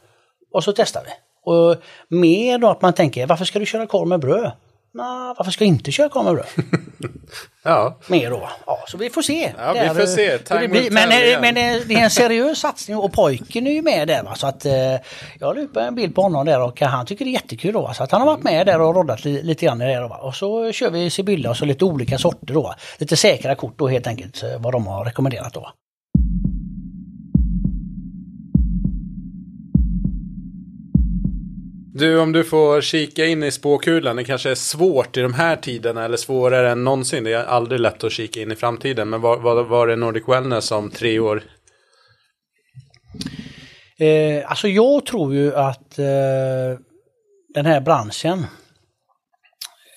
[0.53, 1.11] Och så testar vi.
[1.45, 1.77] Och
[2.09, 4.53] mer då att man tänker, varför ska du köra korv med bröd?
[4.99, 6.47] Nah, varför ska jag inte köra kamerabröd?
[7.63, 7.99] ja.
[8.07, 8.49] Mer då.
[8.67, 9.53] Ja, så vi får se.
[9.59, 10.39] Ja, vi får se.
[10.61, 10.91] Det blir.
[10.91, 11.09] Men,
[11.41, 14.23] men det är en seriös satsning och pojken är ju med där.
[14.23, 14.35] Va?
[14.35, 14.73] Så att, eh,
[15.39, 17.73] jag la upp en bild på honom där och han tycker det är jättekul.
[17.73, 17.95] Då, va?
[17.95, 19.79] Så att han har varit med där och roddat li, lite grann.
[19.79, 20.17] Där, då, va?
[20.17, 22.55] Och så kör vi Sibylla och så lite olika sorter.
[22.55, 25.55] Då, Lite säkra kort då helt enkelt eh, vad de har rekommenderat.
[25.55, 25.73] Då.
[31.99, 35.57] Du, om du får kika in i spåkulan, det kanske är svårt i de här
[35.57, 37.25] tiderna eller svårare än någonsin.
[37.25, 39.09] Det är aldrig lätt att kika in i framtiden.
[39.09, 41.43] Men vad var, var det Nordic Wellness om tre år?
[43.99, 46.79] Eh, alltså jag tror ju att eh,
[47.55, 48.47] den här branschen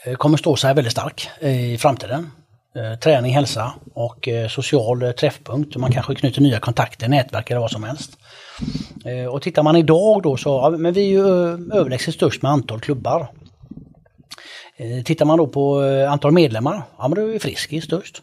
[0.06, 2.32] eh, kommer stå sig väldigt stark eh, i framtiden.
[2.76, 5.76] Eh, träning, hälsa och eh, social eh, träffpunkt.
[5.76, 8.18] Man kanske knyter nya kontakter, nätverk eller vad som helst.
[9.32, 11.26] Och tittar man idag då så, ja, men vi är ju
[11.74, 13.28] överlägset störst med antal klubbar.
[15.05, 18.22] Tittar man då på antal medlemmar, ja men då är vi Friskis störst.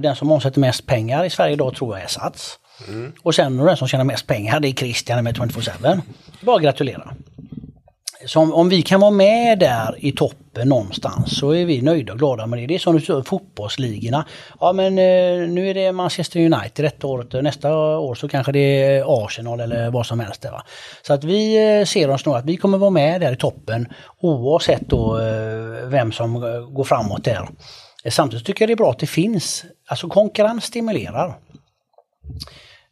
[0.00, 2.58] Den som omsätter mest pengar i Sverige idag tror jag är Sats.
[2.88, 3.12] Mm.
[3.22, 6.00] Och sen den som tjänar mest pengar det är Christian med 24-7.
[6.40, 7.14] Bara gratulera.
[8.26, 12.12] Så om, om, vi kan vara med där i toppen någonstans så är vi nöjda
[12.12, 12.66] och glada med det.
[12.66, 14.26] Det är som du säger, fotbollsligorna.
[14.60, 18.52] Ja men eh, nu är det Manchester United detta året och nästa år så kanske
[18.52, 20.42] det är Arsenal eller vad som helst.
[20.42, 20.62] Där, va?
[21.02, 23.88] Så att vi eh, ser oss nog att vi kommer vara med där i toppen
[24.20, 27.48] oavsett då eh, vem som eh, går framåt där.
[28.04, 31.38] Eh, samtidigt tycker jag det är bra att det finns, alltså konkurrens stimulerar.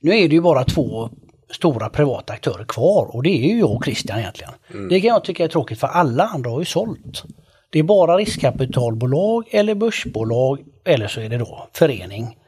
[0.03, 1.11] Nu är det ju bara två
[1.53, 4.53] stora privata aktörer kvar och det är ju jag och Christian egentligen.
[4.71, 4.89] Mm.
[4.89, 7.25] Det kan jag tycka är tråkigt för alla andra har ju sålt.
[7.71, 12.39] Det är bara riskkapitalbolag eller börsbolag eller så är det då förening.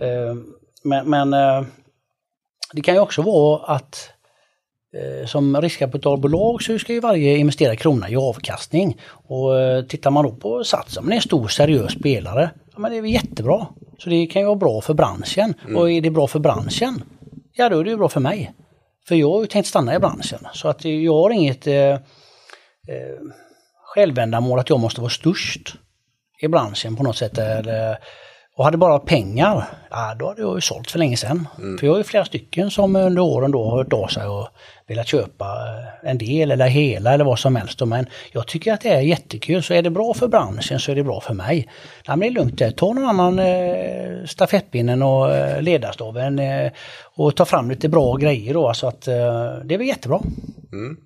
[0.00, 0.34] Eh,
[0.82, 1.66] men, men eh,
[2.72, 4.10] det kan ju också vara att
[4.94, 9.00] eh, som riskkapitalbolag så ska ju varje investerad krona ge avkastning.
[9.10, 9.50] Och
[9.88, 12.98] tittar man då på Sats, om det är en stor seriös spelare, ja, men det
[12.98, 13.66] är jättebra.
[13.98, 15.54] Så det kan ju vara bra för branschen.
[15.64, 15.76] Mm.
[15.76, 17.02] Och är det bra för branschen
[17.58, 18.52] ja då är det ju bra för mig.
[19.08, 20.46] För jag har ju tänkt stanna i branschen.
[20.52, 21.98] Så att jag har inget eh, eh,
[23.84, 25.74] självändamål att jag måste vara störst
[26.40, 27.38] i branschen på något sätt.
[27.38, 27.98] Eller,
[28.58, 31.48] och hade bara pengar, ja då hade jag ju sålt för länge sedan.
[31.58, 31.78] Mm.
[31.78, 34.48] För jag har ju flera stycken som under åren då har hört av sig och
[34.86, 35.46] velat köpa
[36.02, 37.80] en del eller hela eller vad som helst.
[37.80, 39.62] Men jag tycker att det är jättekul.
[39.62, 41.68] Så är det bra för branschen så är det bra för mig.
[42.04, 42.72] Ja, men det är lugnt det.
[42.72, 46.72] Ta någon annan eh, stafettpinnen och eh, ledarstaven eh,
[47.14, 48.74] och ta fram lite bra grejer då.
[48.74, 49.14] Så att eh,
[49.64, 50.20] det är väl jättebra.
[50.72, 50.96] Mm.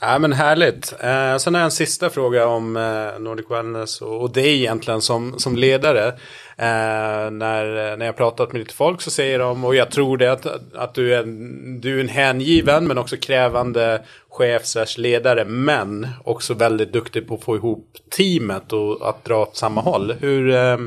[0.00, 0.94] Ja, men härligt.
[1.00, 5.00] Eh, sen har jag en sista fråga om eh, Nordic Wellness och, och dig egentligen
[5.00, 6.12] som, som ledare.
[6.56, 10.32] Eh, när, när jag pratat med lite folk så säger de, och jag tror det,
[10.32, 14.62] att, att du, är en, du är en hängiven men också krävande chef
[14.98, 15.44] ledare.
[15.44, 20.14] Men också väldigt duktig på att få ihop teamet och att dra åt samma håll.
[20.20, 20.78] Hur, eh,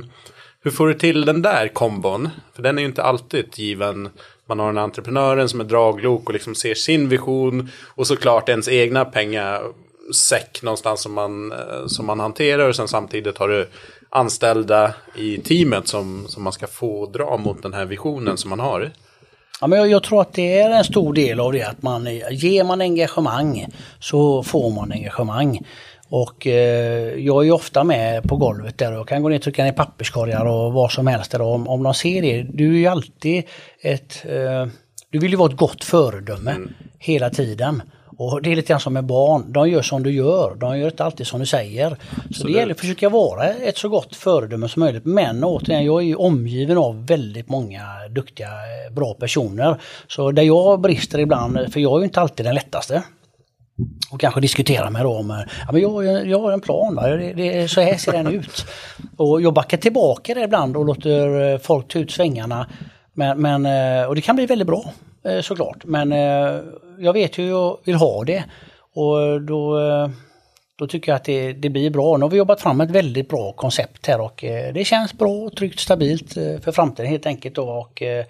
[0.63, 2.29] hur får du till den där kombon?
[2.55, 4.09] För den är ju inte alltid given
[4.47, 8.69] man har en entreprenören som är draglok och liksom ser sin vision och såklart ens
[8.69, 13.67] egna pengasäck någonstans som man, eh, som man hanterar och sen samtidigt har du
[14.09, 18.59] anställda i teamet som, som man ska få dra mot den här visionen som man
[18.59, 18.91] har.
[19.61, 22.05] Ja, men jag, jag, tror att det är en stor del av det att man
[22.31, 23.67] ger man engagemang
[23.99, 25.59] så får man engagemang.
[26.09, 29.41] Och eh, jag är ju ofta med på golvet där och kan gå ner och
[29.41, 32.41] trycka ner papperskorgar och vad som helst där om, om de ser det.
[32.43, 33.43] Du är ju alltid
[33.81, 34.25] ett...
[34.25, 34.67] Eh,
[35.09, 36.73] du vill ju vara ett gott föredöme mm.
[36.99, 37.81] hela tiden.
[38.19, 40.87] Och det är lite grann som med barn, de gör som du gör, de gör
[40.87, 41.89] inte alltid som du säger.
[41.89, 41.95] Så
[42.29, 42.53] Absolut.
[42.53, 45.05] det gäller att försöka vara ett så gott föredöme som möjligt.
[45.05, 48.49] Men återigen, jag är ju omgiven av väldigt många duktiga,
[48.91, 49.81] bra personer.
[50.07, 53.03] Så där jag brister ibland, för jag är ju inte alltid den lättaste
[54.11, 55.43] och kanske diskutera med dem.
[55.65, 57.07] Ja, men jag, jag har en plan, va?
[57.07, 58.65] Det, det, så här ser den ut.
[59.17, 62.67] Och jag backar tillbaka det ibland och låter eh, folk ta ut svängarna.
[63.13, 64.85] Men, men, eh, och det kan bli väldigt bra
[65.25, 65.85] eh, såklart.
[65.85, 66.13] Men
[66.99, 68.43] jag vet hur jag vill ha det.
[68.93, 69.79] Och då,
[70.79, 72.17] då tycker jag att det, det blir bra.
[72.17, 75.49] Nu har vi jobbat fram ett väldigt bra koncept här och eh, det känns bra,
[75.57, 77.55] tryggt, stabilt eh, för framtiden helt enkelt.
[77.55, 77.69] Då.
[77.69, 78.25] Och eh,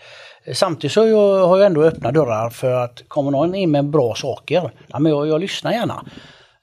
[0.53, 1.01] Samtidigt så
[1.47, 5.11] har jag ändå öppna dörrar för att kommer någon in med bra saker, ja, men
[5.11, 6.05] jag, jag lyssnar gärna.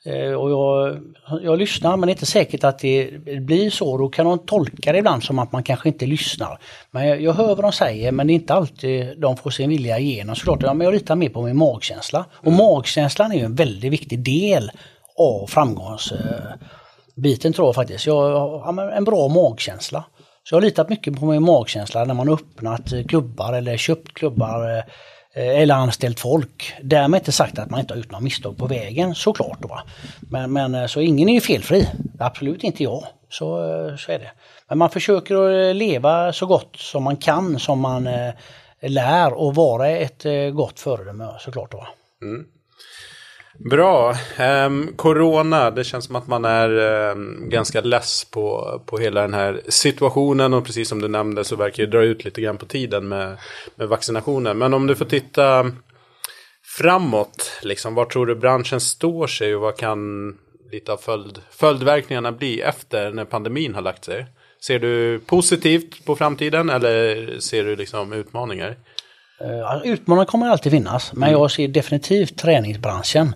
[0.06, 0.98] Eh, och jag,
[1.42, 3.98] jag lyssnar men det är inte säkert att det blir så.
[3.98, 6.58] Då kan de tolka det ibland som att man kanske inte lyssnar.
[6.90, 9.68] Men jag, jag hör vad de säger men det är inte alltid de får sin
[9.68, 10.36] vilja igenom.
[10.36, 12.24] Såklart, ja, men jag litar mer på min magkänsla.
[12.32, 12.56] Och mm.
[12.56, 14.70] magkänslan är en väldigt viktig del
[15.18, 18.06] av framgångsbiten tror jag faktiskt.
[18.06, 20.04] Jag har en bra magkänsla.
[20.44, 24.78] Så jag har litat mycket på min magkänsla när man öppnat klubbar eller köpt klubbar
[24.78, 24.84] eh,
[25.36, 26.74] Eh, eller anställt folk.
[26.82, 29.58] Därmed inte sagt att man inte har gjort några misstag på vägen såklart.
[29.60, 29.80] Då.
[30.20, 31.88] Men, men eh, så ingen är ju felfri.
[32.18, 33.04] Absolut inte jag.
[33.28, 34.30] Så, eh, så är det.
[34.68, 38.08] Men man försöker att leva så gott som man kan, som man
[38.80, 41.72] lär och vara ett gott föredöme såklart.
[41.72, 41.86] Då.
[42.22, 42.46] Mm.
[43.58, 44.14] Bra.
[44.66, 46.70] Um, corona, det känns som att man är
[47.10, 50.54] um, ganska less på, på hela den här situationen.
[50.54, 53.36] Och precis som du nämnde så verkar det dra ut lite grann på tiden med,
[53.74, 54.58] med vaccinationen.
[54.58, 55.70] Men om du får titta
[56.78, 60.34] framåt, liksom, var tror du branschen står sig och vad kan
[60.72, 64.26] lite av följd, följdverkningarna bli efter när pandemin har lagt sig?
[64.66, 68.76] Ser du positivt på framtiden eller ser du liksom utmaningar?
[69.40, 73.34] Eh, Utmaningar kommer alltid finnas, men jag ser definitivt träningsbranschen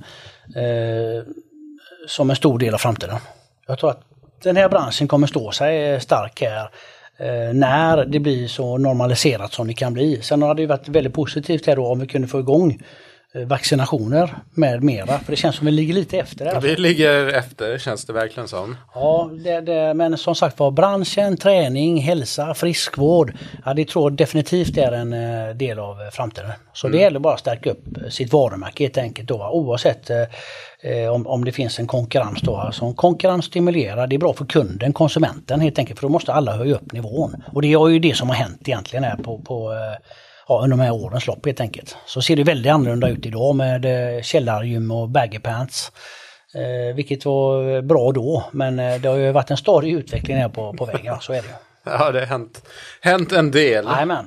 [0.57, 1.25] eh,
[2.07, 3.19] som en stor del av framtiden.
[3.67, 4.03] Jag tror att
[4.43, 6.71] den här branschen kommer stå sig stark här
[7.17, 10.23] eh, när det blir så normaliserat som det kan bli.
[10.23, 12.79] Sen har det varit väldigt positivt här då om vi kunde få igång eh,
[13.35, 15.18] vaccinationer med mera.
[15.18, 16.45] För det känns som vi ligger lite efter.
[16.45, 18.76] Där, Vi ligger efter känns det verkligen som.
[18.95, 23.33] Ja, det, det, men som sagt var branschen, träning, hälsa, friskvård.
[23.64, 26.51] Ja, det tror jag definitivt är en eh, del av eh, framtiden.
[26.72, 30.22] Så det gäller bara att stärka upp eh, sitt varumärke helt enkelt då, oavsett eh,
[30.83, 32.57] eh, om, om det finns en konkurrens då.
[32.57, 36.57] Alltså, konkurrens stimulerar, det är bra för kunden, konsumenten helt enkelt, för då måste alla
[36.57, 37.43] höja upp nivån.
[37.53, 39.99] Och det är ju det som har hänt egentligen här på, på eh,
[40.49, 41.97] ja, under de här årens lopp helt enkelt.
[42.07, 43.85] Så ser det väldigt annorlunda ut idag med
[44.17, 45.93] eh, källargym och baggy pants.
[46.55, 50.49] Eh, vilket var bra då, men eh, det har ju varit en stadig utveckling här
[50.49, 51.49] på, på vägen, så är det.
[51.85, 52.69] Ja, det har hänt,
[53.01, 53.85] hänt en del.
[53.85, 54.27] Jajamän.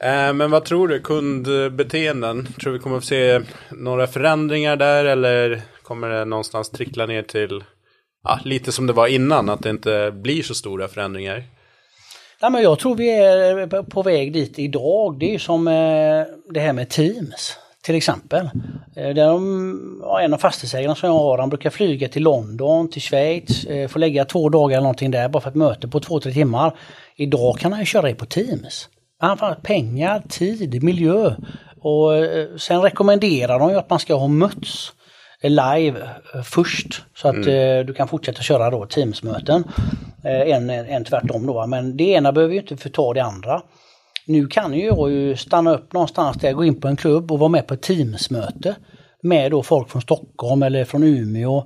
[0.00, 2.46] Eh, Men vad tror du, kundbeteenden?
[2.62, 7.64] Tror vi kommer att se några förändringar där eller kommer det någonstans trickla ner till
[8.24, 11.44] ja, lite som det var innan, att det inte blir så stora förändringar?
[12.44, 15.18] Ja, men jag tror vi är på- väg dit idag.
[15.18, 15.72] Det är ju som eh,
[16.54, 18.50] det här med Teams till exempel.
[18.96, 23.64] Eh, de, en av fastighetsägarna som jag har, han brukar flyga till London, till Schweiz,
[23.64, 26.32] eh, får lägga två dagar eller någonting där bara för ett möte på två, tre
[26.32, 26.74] timmar.
[27.16, 28.88] Idag kan han ju köra det på Teams.
[29.18, 31.34] Han får pengar, tid, miljö.
[31.80, 32.10] Och
[32.60, 34.92] sen rekommenderar de ju att man ska ha möts
[35.48, 36.00] live
[36.34, 39.64] eh, först så att eh, du kan fortsätta köra då Teams-möten.
[40.24, 43.62] Eh, en, en, tvärtom då, men det ena behöver ju inte förta det andra.
[44.26, 47.38] Nu kan ju jag ju stanna upp någonstans där, gå in på en klubb och
[47.38, 48.74] vara med på ett Teams-möte
[49.22, 51.58] med då folk från Stockholm eller från Umeå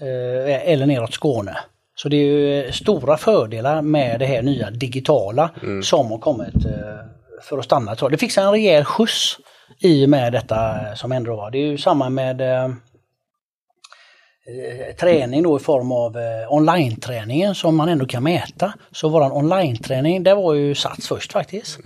[0.00, 1.56] eh, eller neråt Skåne.
[1.96, 5.50] Så det är ju stora fördelar med det här nya digitala
[5.82, 6.54] som har kommit
[7.42, 7.94] för att stanna.
[7.94, 9.38] Det fick sig en rejäl skjuts
[9.80, 11.50] i och med detta som ändå var.
[11.50, 12.40] Det är ju samma med
[15.00, 18.72] träning då i form av eh, online-träningen som man ändå kan mäta.
[18.92, 21.78] Så våran online-träning, det var ju Sats först faktiskt.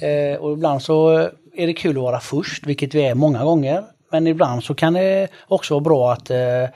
[0.00, 1.10] Eh, och ibland så
[1.56, 3.84] är det kul att vara först, vilket vi är många gånger.
[4.12, 6.68] Men ibland så kan det också vara bra att eh,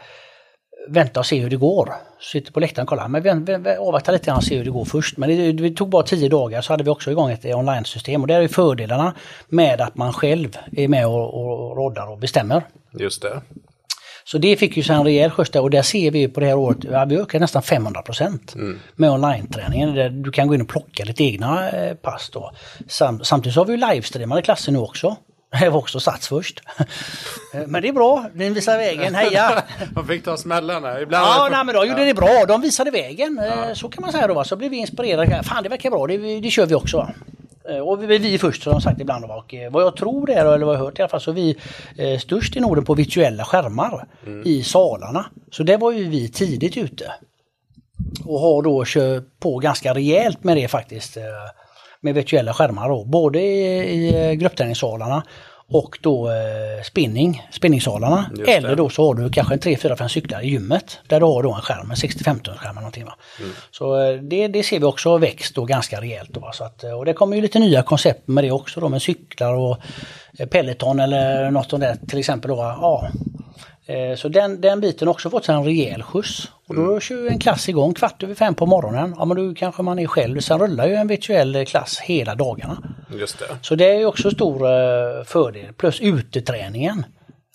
[0.88, 1.94] vänta och se hur det går.
[2.32, 5.16] Sitter på läktaren och kollar, men avvakta lite grann och se hur det går först.
[5.16, 8.26] Men det, det tog bara tio dagar så hade vi också igång ett online-system och
[8.26, 9.14] det är fördelarna
[9.48, 12.62] med att man själv är med och, och roddar och bestämmer.
[12.98, 13.40] Just det.
[14.26, 16.46] Så det fick ju sen en rejäl skjuts där och där ser vi på det
[16.46, 18.54] här året, ja, vi ökar nästan 500 procent
[18.96, 19.94] med online-träningen.
[19.94, 22.52] Där du kan gå in och plocka lite egna eh, pass då.
[22.88, 25.16] Sam, samtidigt så har vi ju livestreamade klasser nu också.
[25.60, 26.60] Det var också Sats först.
[27.54, 29.62] Eh, men det är bra, den visar vägen, heja!
[29.94, 31.00] Man fick ta smällarna.
[31.00, 32.44] Ibland Ja, nej, men de gjorde det bra.
[32.48, 33.38] De visade vägen.
[33.38, 34.44] eh, Så kan man säga då.
[34.44, 35.42] Så blev vi inspirerade.
[35.44, 36.06] Fan, det verkar bra.
[36.06, 37.08] Det, det kör vi också.
[37.70, 39.24] Eh, Och vi, vi är först, som sagt ibland.
[39.24, 41.34] Och eh, vad jag tror är, eller vad jag hört i alla fall, så är
[41.34, 41.56] vi
[41.98, 44.06] eh, störst i Norden på virtuella skärmar
[44.44, 45.26] i salarna.
[45.50, 47.12] Så det var ju vi tidigt ute.
[48.24, 51.16] Och har då kört på ganska rejält med det faktiskt.
[51.16, 51.22] eh,
[52.00, 53.04] Med virtuella skärmar då.
[53.04, 55.22] Både i, i eh, gruppträningssalarna
[55.68, 58.30] och då eh, spinning, spinningsalarna.
[58.46, 61.00] Eller då så har du kanske en 3, 4, 5 cyklar i gymmet.
[61.06, 63.04] Där du har då en skärm, en 60-15 skärm eller någonting.
[63.04, 63.14] Va?
[63.70, 66.30] Så eh, det, det ser vi också växt då ganska rejält.
[66.32, 66.52] Då, va?
[66.52, 69.02] Så att, eh, och det kommer ju lite nya koncept med det också då med
[69.02, 69.78] cyklar och
[70.38, 72.48] eh, Peloton eller något sånt där till exempel.
[72.48, 72.78] Då, va?
[72.80, 73.08] ja.
[73.86, 76.50] Eh, Så den, den biten har också fått sig en rejäl skjuts.
[76.68, 79.14] Och då kör ju en klass igång kvart över fem på morgonen.
[79.18, 80.40] Ja men då kanske man är själv.
[80.40, 82.76] Sen rullar ju en virtuell klass hela dagarna.
[83.18, 83.44] Just det.
[83.62, 85.72] Så det är ju också stor eh, fördel.
[85.72, 87.06] Plus uteträningen.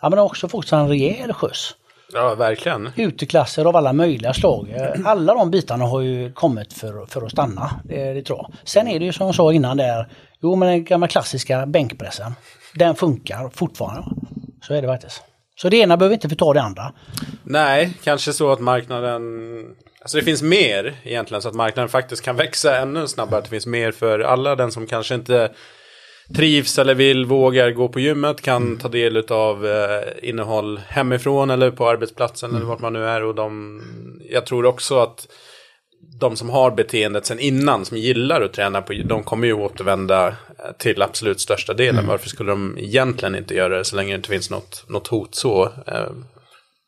[0.01, 1.75] Ja men det har också fått sig en rejäl skjuts.
[2.13, 2.89] Ja, verkligen.
[2.95, 4.69] Uteklasser av alla möjliga slag.
[4.75, 7.71] Eh, Alla de bitarna har ju kommit för, för att stanna.
[7.83, 8.51] Det, det tror jag.
[8.63, 10.07] Sen är det ju som jag sa innan där.
[10.41, 12.31] Jo men den gamla klassiska bänkpressen.
[12.75, 14.03] Den funkar fortfarande.
[14.67, 15.21] Så är det faktiskt.
[15.61, 16.93] Så det ena behöver inte förta det andra.
[17.43, 19.21] Nej, kanske så att marknaden...
[20.01, 23.41] Alltså det finns mer egentligen så att marknaden faktiskt kan växa ännu snabbare.
[23.41, 24.55] Det finns mer för alla.
[24.55, 25.51] Den som kanske inte
[26.35, 31.71] trivs eller vill, vågar gå på gymmet kan ta del av eh, innehåll hemifrån eller
[31.71, 33.23] på arbetsplatsen eller vart man nu är.
[33.23, 33.81] Och de,
[34.29, 35.27] jag tror också att
[36.19, 40.27] de som har beteendet sen innan, som gillar att träna på de kommer ju återvända
[40.27, 40.33] eh,
[40.77, 42.07] till absolut största delen.
[42.07, 45.35] Varför skulle de egentligen inte göra det så länge det inte finns något, något hot
[45.35, 46.09] så eh,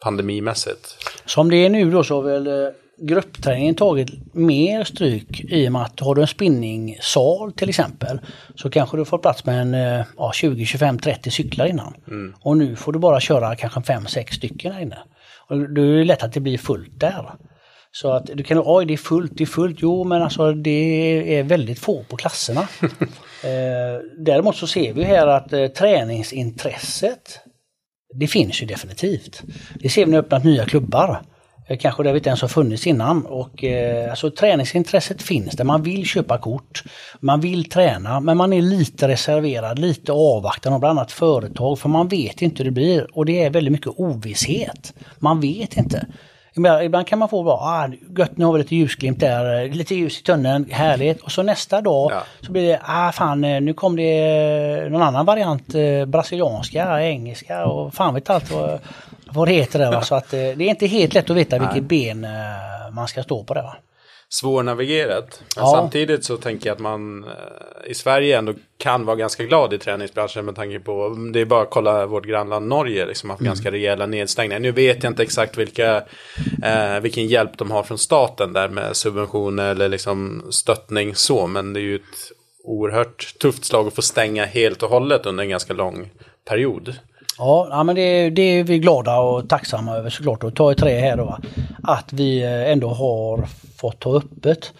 [0.04, 1.10] pandemimässigt?
[1.26, 5.72] Som det är nu då så har väl eh, gruppträningen tagit mer stryk i och
[5.72, 8.20] med att har du en spinningsal till exempel
[8.56, 11.94] så kanske du får plats med en eh, ja, 20, 25, 30 cyklar innan.
[12.42, 14.98] Och nu får du bara köra kanske 5-6 stycken här inne.
[15.48, 17.32] Och då är det lätt att det blir fullt där.
[17.92, 19.78] Så att du kan, oj det är fullt, det är fullt.
[19.80, 22.62] Jo men alltså det är väldigt få på klasserna.
[23.44, 27.40] eh, däremot så ser vi här att eh, träningsintresset,
[28.14, 29.44] det finns ju definitivt.
[29.76, 31.22] Det ser vi när vi öppnat nya klubbar.
[31.68, 33.26] Eh, kanske det inte ens har funnits innan.
[33.26, 35.64] Och, eh, alltså, träningsintresset finns där.
[35.64, 36.84] Man vill köpa kort,
[37.20, 41.90] man vill träna, men man är lite reserverad, lite avvaktande om bland annat företag, för
[41.90, 43.18] man vet inte hur det blir.
[43.18, 44.94] Och det är väldigt mycket ovisshet.
[45.20, 46.06] Man vet inte.
[46.56, 49.96] Ibland, ibland kan man få bara, ah, gött nu har vi lite ljusglimt där, lite
[49.96, 51.22] ljus i tunneln, härligt.
[51.22, 52.24] Och så nästa dag Ja.
[52.46, 54.20] så blir det, ah fan eh, nu kom det
[54.84, 58.80] eh, någon annan variant, eh, brasilianska, engelska och fan vet allt vad,
[59.32, 59.92] vad det heter där.
[59.92, 60.02] Va?
[60.02, 62.32] Så att eh, det är inte helt lätt att veta vilket ben eh,
[62.92, 63.62] man ska stå på det.
[63.62, 63.76] Va?
[64.34, 65.44] Svårnavigerat.
[65.56, 65.72] Men Ja.
[65.76, 69.78] samtidigt så tänker jag att man eh, i Sverige ändå kan vara ganska glad i
[69.78, 73.72] träningsbranschen med tanke på, det är bara att kolla vårt grannland Norge, liksom haft ganska
[73.72, 74.60] rejäla nedstängningar.
[74.60, 76.04] Nu vet jag inte exakt vilka,
[76.64, 81.74] eh, vilken hjälp de har från staten där med subventioner eller liksom stöttning så, men
[81.74, 82.32] det är ju ett
[82.64, 86.10] oerhört tufft slag att få stänga helt och hållet under en ganska lång
[86.46, 86.96] period.
[87.38, 90.44] Ja, ja men det, det är vi glada och tacksamma över såklart.
[90.44, 91.26] Och ta i trä här då.
[91.26, 91.40] va.
[91.84, 94.74] Att vi eh, ändå har fått ha öppet.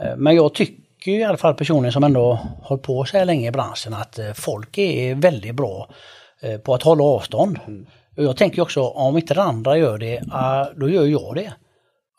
[0.00, 3.48] Eh, men jag tycker i alla fall personer som ändå hållit på så här länge
[3.48, 5.88] i branschen att eh, folk är väldigt bra
[6.64, 7.58] på att hålla avstånd.
[8.16, 11.52] Och jag tänker också om inte den andra gör det, ah, då gör jag det.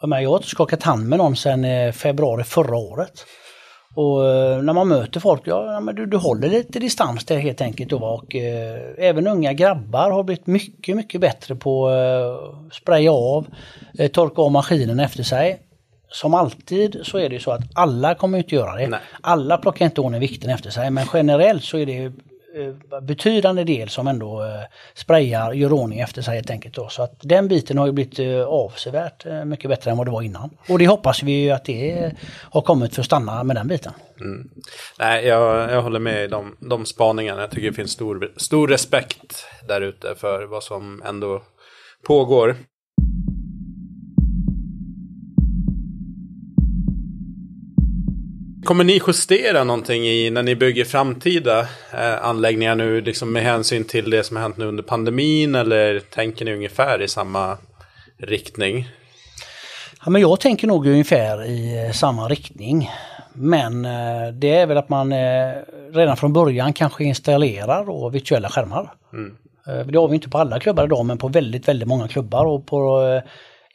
[0.02, 3.26] Jag har inte skakat hand med någon sedan februari förra året.
[3.94, 7.62] Och eh, när man möter folk, ja men du, du håller lite distans där helt
[7.62, 7.90] enkelt.
[7.90, 13.12] Då, och eh, även unga grabbar har blivit mycket, mycket bättre på att eh, spraya
[13.12, 13.48] av,
[14.00, 15.60] eh, torka av maskinen efter sig.
[16.10, 18.88] Som alltid så är det så att alla kommer inte göra det.
[18.88, 19.00] Nej.
[19.22, 22.12] Alla plockar inte ordning vikten efter sig men generellt så är det
[22.56, 24.62] Eh, betydande del som ändå eh,
[24.94, 26.76] sprayar, gör ordning efter sig helt enkelt.
[26.76, 26.90] Då.
[26.90, 30.22] Så att den biten har ju blivit eh, avsevärt mycket bättre än vad det var
[30.22, 30.50] innan.
[30.70, 33.94] Och det hoppas vi ju att det har kommit för att stanna med den biten.
[34.20, 34.50] Mm.
[35.00, 37.42] Nej, jag, jag håller med i de, de spaningarna.
[37.42, 41.42] Jag tycker det finns stor, stor respekt där ute för vad som ändå
[42.08, 42.56] pågår.
[48.66, 51.60] Kommer ni justera någonting i när ni bygger framtida
[51.94, 56.00] eh, anläggningar nu liksom med hänsyn till det som har hänt nu under pandemin eller
[56.00, 57.58] tänker ni ungefär i samma
[58.18, 58.88] riktning?
[60.06, 62.90] Ja, men jag tänker nog ungefär i eh, samma riktning.
[63.34, 65.52] Men eh, det är väl att man eh,
[65.94, 68.94] redan från början kanske installerar då virtuella skärmar.
[69.68, 72.46] Eh, Det har vi inte på alla klubbar idag men på väldigt, väldigt många klubbar
[72.46, 73.32] och på eh,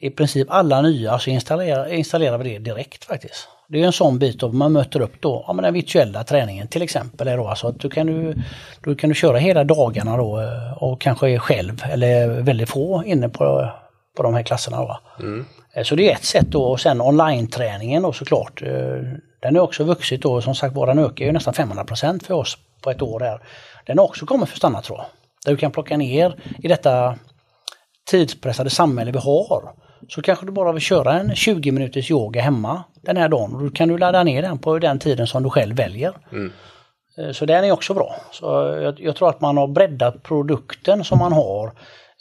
[0.07, 3.47] i princip alla nya så installerar, installerar vi det direkt faktiskt.
[3.69, 6.67] Det är en sån bit då man möter upp då, ja, men den virtuella träningen
[6.67, 7.27] till exempel.
[7.27, 8.35] Är då, alltså att du kan du,
[8.83, 13.29] då kan du köra hela dagarna då eh, och kanske själv eller väldigt få inne
[13.29, 13.71] på,
[14.17, 14.77] på de här klasserna.
[14.77, 14.99] Då.
[15.73, 18.61] Eh, Så det är ett sätt då och sen online-träningen då såklart.
[18.61, 18.69] eh,
[19.41, 21.85] Den har också vuxit då, som sagt var den ökar ju nästan 500
[22.27, 23.39] för oss på ett år här.
[23.85, 25.05] Den har också kommit för att stanna tror jag.
[25.45, 27.15] Där du kan plocka ner i detta
[28.11, 29.73] tidspressade samhälle vi har.
[30.09, 33.63] Så kanske du bara vill köra en 20 minuters yoga hemma den här dagen och
[33.63, 36.13] då kan du ladda ner den på den tiden som du själv väljer.
[37.17, 38.15] Eh, Så den är också bra.
[38.31, 38.45] Så
[38.81, 41.71] jag, jag tror att man har breddat produkten som man har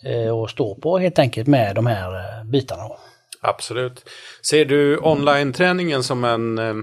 [0.05, 2.83] eh, att stå på helt enkelt med de här eh, bitarna.
[3.43, 4.05] Absolut.
[4.51, 6.75] Ser du online-träningen som en, eh,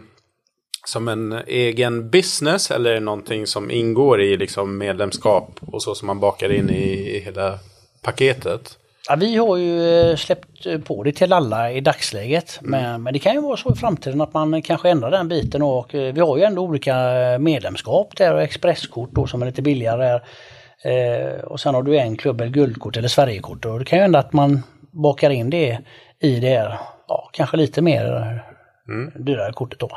[0.86, 5.96] som en egen business eller är det någonting som ingår i liksom medlemskap och så
[5.96, 7.60] som man bakar in i hela
[8.04, 8.78] paketet?
[9.10, 12.60] Ja, vi har ju eh, släppt eh, på det till alla i dagsläget.
[12.62, 15.62] Men, men det kan ju vara så i framtiden att man kanske ändrar den biten.
[15.62, 16.96] Och, eh, vi har ju ändå olika
[17.40, 20.04] medlemskap där och expresskort då som är lite billigare.
[20.04, 20.24] där.
[20.84, 23.66] Eh, och sen har du en klubb eller guldkort eller Sverigekort.
[23.66, 25.80] Och det kan ju hända att man bakar in det
[26.20, 28.06] i det här, ja, kanske lite mer
[28.90, 29.90] eh, dyrare kortet då.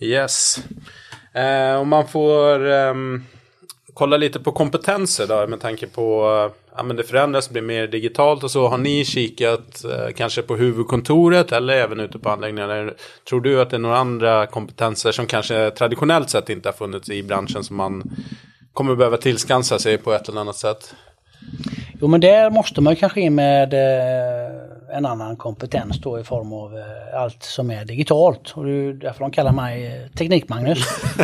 [0.00, 0.58] Yes.
[1.34, 3.24] Eh, om man får ehm,
[3.94, 7.86] kolla lite på kompetenser då med tanke på att ja, men det förändras, blir mer
[7.86, 8.68] digitalt och så.
[8.68, 12.90] Har ni kikat eh, kanske på huvudkontoret eller även ute på anläggningarna?
[13.28, 17.08] Tror du att det är några andra kompetenser som kanske traditionellt sett inte har funnits
[17.08, 18.02] i branschen som man
[18.72, 20.94] kommer behöva tillskansa sig på ett eller annat sätt?
[22.00, 26.52] Jo men där måste man kanske in med eh, en annan kompetens då i form
[26.52, 28.52] av eh, allt som är digitalt.
[28.54, 30.78] Och det är ju därför de kallar mig eh, Teknik-Magnus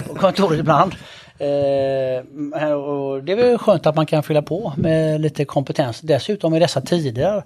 [0.09, 0.95] på kontoret ibland.
[1.41, 6.01] Eh, och det är väl skönt att man kan fylla på med lite kompetens.
[6.01, 7.43] Dessutom i dessa tider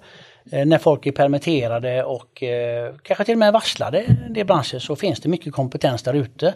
[0.51, 4.79] eh, när folk är permitterade och eh, kanske till och med varslade i del branscher
[4.79, 6.53] så finns det mycket kompetens där ute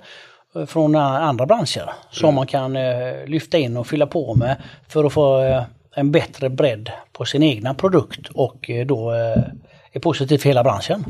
[0.56, 4.56] eh, från andra branscher som man kan eh, lyfta in och fylla på med
[4.88, 5.64] för att få eh,
[5.96, 9.12] en bättre bredd på sin egna produkt och då
[9.92, 11.06] är positivt för hela branschen.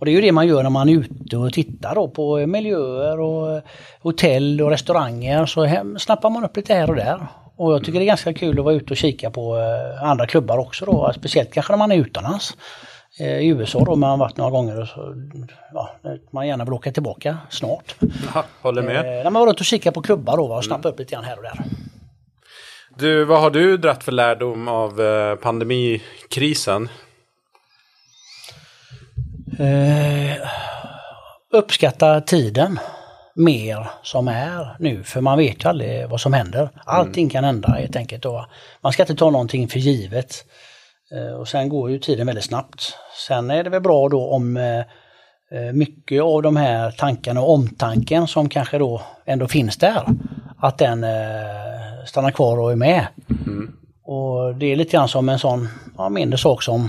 [0.00, 2.46] Och det är ju det man gör när man är ute och tittar då på
[2.46, 3.62] miljöer och
[4.00, 5.46] hotell och restauranger.
[5.46, 7.26] Så hem, snappar man upp lite här och där.
[7.56, 10.26] Och jag tycker det är ganska kul att vara ute och kika på eh, andra
[10.26, 11.12] klubbar också då.
[11.16, 12.56] Speciellt kanske när man är utomlands.
[13.18, 15.14] Eh, I USA då, man har varit några gånger och så,
[15.72, 15.90] ja,
[16.30, 17.94] man gärna vill åka tillbaka snart.
[18.34, 18.96] Ja, håller med.
[18.96, 21.24] Eh, när man var runt och kika på klubbar då och snappa upp lite grann
[21.24, 21.64] här och där.
[22.98, 26.88] Du, vad har du dratt för lärdom av eh, pandemikrisen?
[29.60, 30.36] Eh,
[31.52, 32.78] uppskatta tiden
[33.34, 36.70] mer som är nu, för man vet ju aldrig vad som händer.
[36.84, 38.24] Allting kan hända helt enkelt.
[38.24, 38.44] Och
[38.80, 40.44] man ska inte ta någonting för givet.
[41.14, 42.94] Eh, och sen går ju tiden väldigt snabbt.
[43.26, 48.26] Sen är det väl bra då om eh, mycket av de här tankarna och omtanken
[48.26, 50.04] som kanske då ändå finns där,
[50.58, 53.06] att den eh, stannar kvar och är med.
[53.46, 53.76] Mm.
[54.04, 56.88] Och det är lite grann som en sån ja, mindre sak som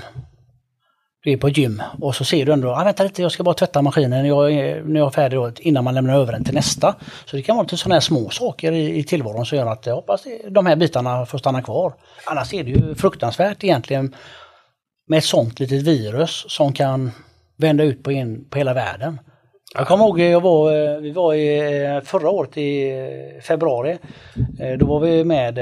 [1.24, 3.44] du är på ett gym och så ser du ändå, ah, vänta lite jag ska
[3.44, 6.44] bara tvätta maskinen jag är, när jag är färdig då, innan man lämnar över den
[6.44, 6.96] till nästa.
[7.26, 9.86] Så det kan vara lite sådana här små saker i, i tillvaron som gör att
[9.86, 11.94] jag hoppas de här bitarna får stanna kvar.
[12.26, 14.16] Annars är det ju fruktansvärt egentligen
[15.08, 17.12] med ett sånt litet virus som kan
[17.58, 19.20] vända ut på, en, på hela världen.
[19.74, 23.98] Jag kommer ihåg, jag var, eh, vi var i, eh, förra året i eh, februari.
[24.80, 25.58] Då var vi med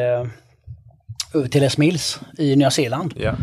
[1.34, 3.14] över till Les Mills i Nya Zeeland.
[3.18, 3.36] Yeah.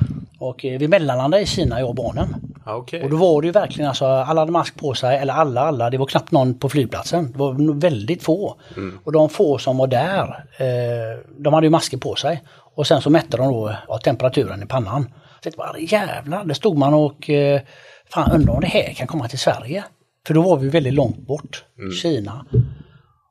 [0.49, 2.35] Och vi mellanlandade i Kina, jag och barnen.
[2.67, 3.03] Okay.
[3.03, 5.91] Och då var det ju verkligen alltså, alla hade mask på sig, eller alla, alla,
[5.91, 7.33] det var knappt någon på flygplatsen.
[7.33, 8.57] Det var väldigt få.
[8.77, 8.99] Mm.
[9.05, 12.43] Och de få som var där, eh, de hade ju masker på sig.
[12.75, 15.03] Och sen så mätte de då ja, temperaturen i pannan.
[15.43, 17.61] Så det var jävlar, där stod man och eh,
[18.09, 19.85] fan undrar om det här kan komma till Sverige.
[20.27, 21.93] För då var vi väldigt långt bort, Mm.
[21.93, 22.47] Kina.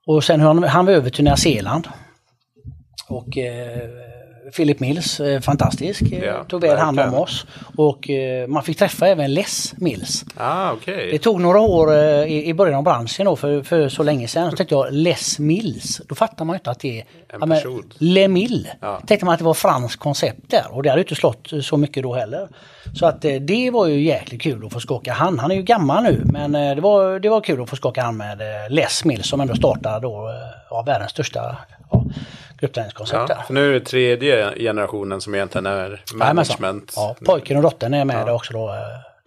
[0.07, 1.87] Och sen han, han var över till Nya Zeeland.
[3.07, 3.89] Och eh,
[4.51, 7.45] Philip Mills, eh, fantastisk, eh, Ja, tog väl hand om oss.
[7.77, 10.25] Och eh, man fick träffa även Les Mills.
[10.37, 11.09] Ah, okej.
[11.11, 11.93] Det tog några år
[12.27, 14.51] i, början av branschen då, för, för så länge sedan.
[14.51, 17.05] Så tänkte jag Les Mills, då fattar man ju inte att det är
[17.41, 17.83] En person.
[17.97, 18.69] Le Mill.
[18.81, 18.99] Ja.
[19.07, 22.03] Tänkte man att det var franskt koncept där och det hade inte slått så mycket
[22.03, 22.47] då heller.
[22.93, 25.39] Så att det var ju jäkligt kul att få skaka hand.
[25.39, 28.17] Han är ju gammal nu men det var, det var kul att få skaka hand
[28.17, 30.31] med Les Mills som ändå startade då
[30.69, 31.57] ja, världens största
[31.91, 32.05] ja,
[32.59, 36.93] gruppträningskoncept Ja, för nu är det tredje generationen som egentligen är management.
[36.95, 38.75] Ja, pojken och dottern är med där också då.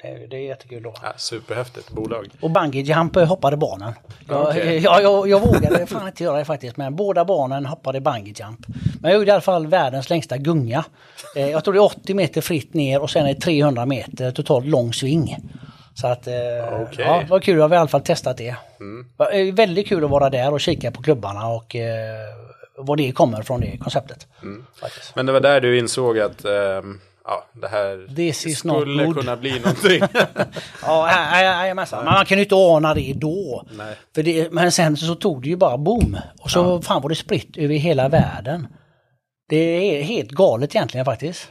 [0.02, 0.94] Det, det är jättekul då.
[1.02, 2.28] Ja, superhäftigt bolag.
[2.40, 3.92] Och bungee jump eh, hoppade barnen.
[4.28, 4.78] Jag, Okej.
[4.78, 8.60] jag, jag, jag vågade fan inte göra det faktiskt men båda barnen hoppade bungee jump.
[9.00, 10.84] Men jag gjorde i alla fall världens längsta gunga.
[11.36, 14.30] Eh, Jag tror det är 80 meter fritt ner och sen är det 300 meter
[14.30, 15.36] totalt lång sving.
[15.94, 16.32] Så att eh,
[16.82, 17.04] Okej.
[17.04, 18.56] ja, det var kul, jag har i alla fall testat det.
[18.80, 19.06] Mm.
[19.18, 21.76] Det eh, Väldigt kul att vara där och kika på klubbarna och
[22.78, 24.26] var det kommer från det konceptet.
[24.42, 24.64] Mm.
[25.14, 29.60] Men det var där du insåg att ehm, ja, det här This skulle kunna bli
[29.60, 30.00] någonting.
[30.82, 32.04] Ja, ja, ja, jajamensan.
[32.04, 33.66] Men man kan ju inte ana det då.
[33.72, 33.96] Nej.
[34.14, 36.16] För det, men sen så tog det ju bara boom.
[36.40, 38.66] Och så fan var det spritt över hela världen.
[39.48, 41.50] Det är helt galet egentligen faktiskt.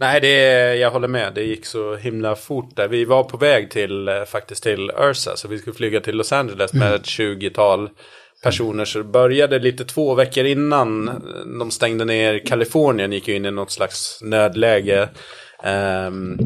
[0.00, 1.34] Nej, det jag håller med.
[1.34, 2.88] Det gick så himla fort där.
[2.88, 6.32] Vi var på väg till, eh, faktiskt till Ursa, så vi skulle flyga till Los
[6.32, 7.90] Angeles med ett 20-tal
[8.42, 8.84] personer.
[8.84, 11.22] Så det började lite två veckor innan
[11.58, 15.08] de stängde ner Kalifornien, gick ju in i något slags nödläge.
[15.62, 16.38] Ehm,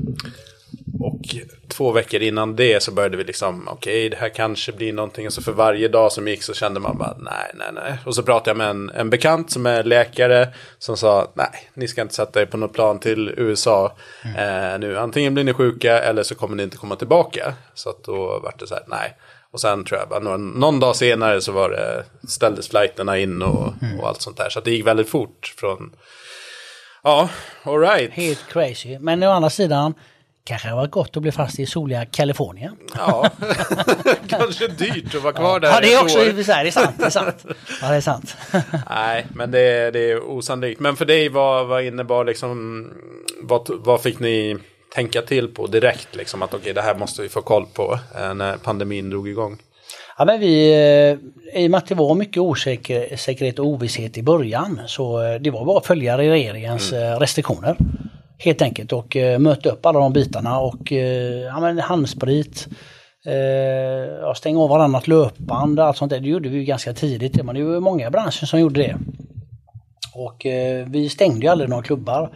[1.01, 1.21] och
[1.69, 5.27] två veckor innan det så började vi liksom, okej det här kanske blir någonting.
[5.27, 7.99] Och så för varje dag som gick så kände man bara, nej, nej, nej.
[8.07, 11.89] Och så pratade jag med en, en bekant som är läkare som sa, nej, ni
[11.89, 14.99] ska inte sätta er på något plan till USA eh, nu.
[14.99, 17.55] Antingen blir ni sjuka eller så kommer ni inte komma tillbaka.
[17.75, 19.17] Så att då var det så här, nej.
[19.53, 23.43] Och sen tror jag bara någon, någon dag senare så var det, ställdes flighterna in
[23.43, 24.49] och, och allt sånt där.
[24.51, 25.93] Så det gick väldigt fort från,
[27.03, 27.29] ja,
[27.63, 28.11] alright.
[28.11, 28.99] Helt crazy.
[28.99, 29.95] Men å andra sidan
[30.45, 32.77] kanske det var gott att bli fast i soliga Kalifornien.
[32.97, 33.31] Ja,
[34.29, 36.25] kanske dyrt att vara kvar där Ja, det är också år.
[36.25, 36.95] det är sant.
[36.99, 37.45] Det är sant.
[37.81, 38.37] Ja, det är sant.
[38.91, 40.81] Nej, men det, det är osannolikt.
[40.81, 42.91] Men för dig, vad, vad innebar liksom,
[43.43, 44.59] vad, vad fick ni
[44.95, 46.17] tänka till på direkt?
[46.17, 49.59] Liksom att okej, det här måste vi få koll på eh, när pandemin drog igång.
[50.19, 54.23] Ja, men vi, eh, I och med att det var mycket osäkerhet och ovisshet i
[54.23, 57.77] början så eh, det var bara att följa regeringens eh, restriktioner.
[58.39, 60.93] Helt enkelt och möta upp alla de bitarna och
[61.47, 62.69] ja, men handsprit,
[63.27, 66.21] eh, stänga av varannat löpband och allt sånt där.
[66.21, 67.45] Det gjorde vi ju ganska tidigt.
[67.45, 68.97] Men det var ju många branscher som gjorde det.
[70.15, 72.31] Och eh, vi stängde ju aldrig några klubbar.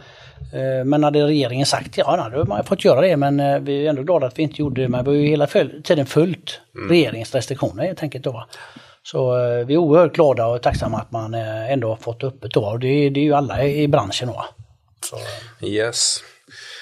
[0.53, 3.17] Eh, men hade regeringen sagt ja, då hade man fått göra det.
[3.17, 4.87] Men eh, vi är ändå glada att vi inte gjorde det.
[4.87, 5.47] Men vi har ju hela
[5.83, 6.59] tiden följt
[6.89, 8.23] regeringens restriktioner helt enkelt.
[8.23, 8.45] Då.
[9.03, 12.65] Så eh, vi är oerhört glada och tacksamma att man ändå har fått öppet då.
[12.65, 14.27] Och det, det är ju alla i branschen.
[14.27, 14.45] Då.
[15.01, 15.17] Så,
[15.67, 16.23] Yes.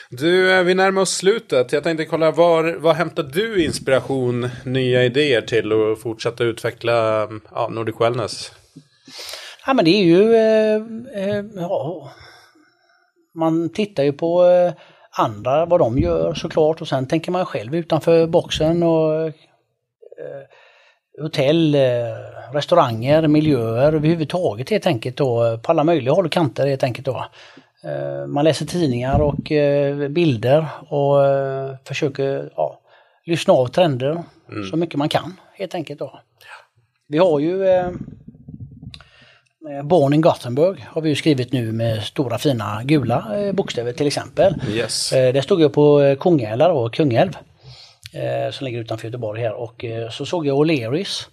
[0.09, 1.71] Du, vi närmar oss slutet.
[1.71, 7.67] Jag tänkte kolla, var, var hämtar du inspiration, nya idéer till att fortsätta utveckla ja,
[7.71, 8.51] Nordic Wellness?
[9.65, 10.35] Ja, men det är ju...
[10.35, 10.75] Eh,
[11.29, 12.11] eh, ja,
[13.35, 14.73] man tittar ju på eh,
[15.11, 19.33] andra, vad de gör såklart och sen tänker man själv utanför boxen och eh,
[21.21, 21.81] hotell, eh,
[22.53, 27.25] restauranger, miljöer överhuvudtaget helt enkelt då på alla möjliga håll och kanter helt enkelt då.
[28.27, 29.51] Man läser tidningar och
[30.09, 31.17] bilder och
[31.87, 32.79] försöker ja,
[33.25, 34.63] lyssna av trender mm.
[34.69, 36.19] så mycket man kan helt enkelt då.
[37.07, 37.65] Vi har ju
[39.83, 44.55] Born in Gothenburg har vi ju skrivit nu med stora fina gula bokstäver till exempel.
[44.69, 45.09] Yes.
[45.09, 47.37] Det stod jag på Kungälv och Kungälv
[48.15, 51.27] eh, som ligger utanför Göteborg här och eh, så såg jag O'Learys.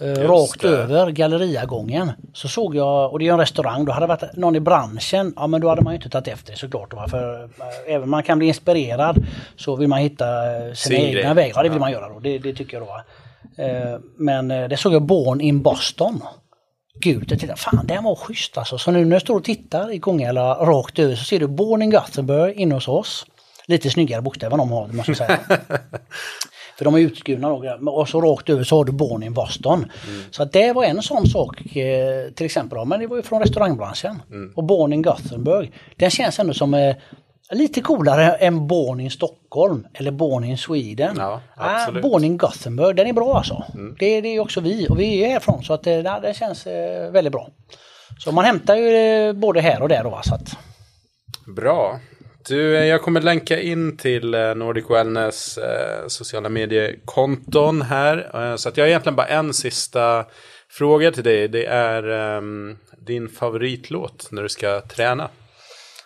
[0.00, 0.68] Eh, rakt det.
[0.68, 2.12] över galleriagången.
[2.32, 5.32] Så såg jag, och det är en restaurang, då hade det varit någon i branschen,
[5.36, 7.10] ja men då hade man ju inte tagit efter det såklart.
[7.10, 11.34] För eh, även man kan bli inspirerad så vill man hitta eh, sina Sin egna
[11.34, 11.52] vägar.
[11.56, 13.02] Ja det vill man göra då, det, det tycker jag då.
[13.62, 16.20] Eh, men eh, det såg jag Born in Boston.
[17.00, 18.78] Gud, jag tittade, fan den var schysst alltså.
[18.78, 21.82] Så nu när jag står och tittar i Kungälv rakt över så ser du Born
[21.82, 23.26] in Gothenburg inne hos oss
[23.66, 25.40] lite snyggare bokstäver de har, måste jag säga.
[26.78, 27.48] För de är utskurna
[27.90, 29.90] och så rakt över så har du Born in Boston.
[30.08, 30.22] Mm.
[30.30, 32.84] Så det var en sån sak eh, till exempel.
[32.84, 34.22] Men det var ju från restaurangbranschen.
[34.30, 34.52] Mm.
[34.56, 35.72] Och Born in Gothenburg.
[35.96, 36.96] Den känns ändå som eh,
[37.50, 41.16] lite coolare än Born in Stockholm eller Born in Sweden.
[41.18, 43.64] Ja, ah, Born in Gothenburg, den är bra alltså.
[43.74, 43.96] Mm.
[43.98, 46.66] Det, det är också vi och vi är härifrån så att det, eh, det känns
[46.66, 47.48] eh, väldigt bra.
[48.18, 50.20] Så man hämtar ju eh, både här och där då.
[50.24, 50.56] Så att...
[51.56, 52.00] Bra.
[52.48, 58.56] Du, eh, jag kommer länka in till eh, Nordic Wellness eh, sociala mediekonton här.
[58.56, 60.24] Så att jag har egentligen bara en sista
[60.70, 61.48] fråga till dig.
[61.48, 65.28] Det är um, din favoritlåt när du ska träna.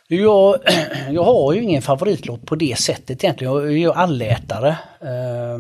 [0.09, 0.59] Jag,
[1.11, 3.53] jag har ju ingen favoritlåt på det sättet egentligen.
[3.53, 4.69] Jag är ju allätare.
[5.01, 5.59] Eh,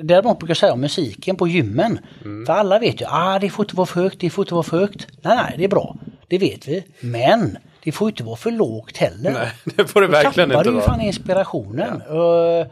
[0.00, 1.98] Däremot brukar jag säga om musiken på gymmen.
[2.24, 2.46] Mm.
[2.46, 4.62] För alla vet ju, ah det får inte vara för högt, det får inte vara
[4.62, 5.06] för högt.
[5.22, 5.96] Nej, nej, det är bra.
[6.28, 6.84] Det vet vi.
[7.00, 9.30] Men det får inte vara för lågt heller.
[9.30, 10.74] Nej, det får det verkligen inte vara.
[10.74, 12.02] Då tappar du inspirationen.
[12.08, 12.66] Ja.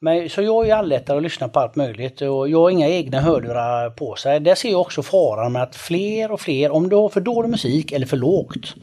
[0.00, 2.88] Men, så jag är ju allättare att lyssna på allt möjligt och jag har inga
[2.88, 4.40] egna hörlurar på sig.
[4.40, 7.50] Där ser jag också faran med att fler och fler, om du har för dålig
[7.50, 8.74] musik eller för lågt,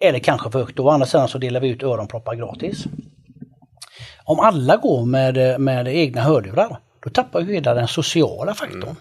[0.00, 2.84] eller kanske för högt, å andra sidan så delar vi ut öronproppar gratis.
[4.24, 8.82] Om alla går med, med egna hörlurar, då tappar ju hela den sociala faktorn.
[8.82, 8.96] Mm.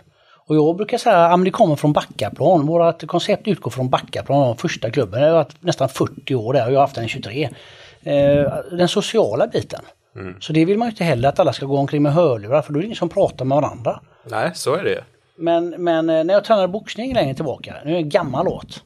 [0.48, 2.66] Och jag brukar säga att det kommer från Backaplan.
[2.66, 5.22] Vårt koncept utgår från Backaplan, första klubben.
[5.22, 7.50] Jag har varit nästan 40 år där och jag har haft den i 23.
[8.04, 9.82] Eh, den sociala biten.
[10.16, 10.36] Mm.
[10.40, 12.74] Så det vill man ju inte heller att alla ska gå omkring med hörlurar för
[12.74, 14.00] då är det ingen som pratar med varandra.
[14.24, 15.04] Nej, så är det
[15.38, 18.84] Men, men eh, när jag tränade boxning längre tillbaka, nu är det en gammal låt.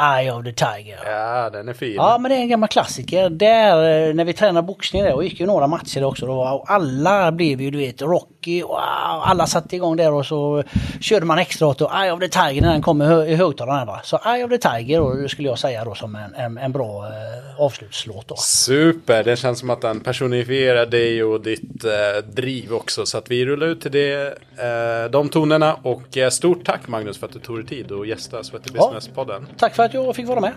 [0.00, 0.98] Eye of the Tiger.
[1.04, 1.94] Ja, den är fin.
[1.94, 3.30] Ja, men det är en gammal klassiker.
[3.30, 6.70] Där, eh, när vi tränade boxning där, och gick ju några matcher också, då, och
[6.70, 8.80] alla blev ju, du vet, Rocky, och
[9.28, 10.62] alla satte igång där och så
[11.00, 13.84] körde man extra åt och Eye of the Tiger när den kom i högtalarna.
[13.84, 14.00] Va?
[14.04, 17.06] Så Eye of the Tiger då, skulle jag säga då som en, en, en bra
[17.06, 18.28] eh, avslutslåt.
[18.28, 18.36] Då.
[18.36, 23.06] Super, det känns som att den personifierar dig och ditt eh, driv också.
[23.06, 27.18] Så att vi rullar ut till det, eh, de tonerna och eh, stort tack Magnus
[27.18, 29.46] för att du tog dig tid och gästa Sweaty Business-podden.
[29.48, 30.52] Ja, tack för att jag fick vara med.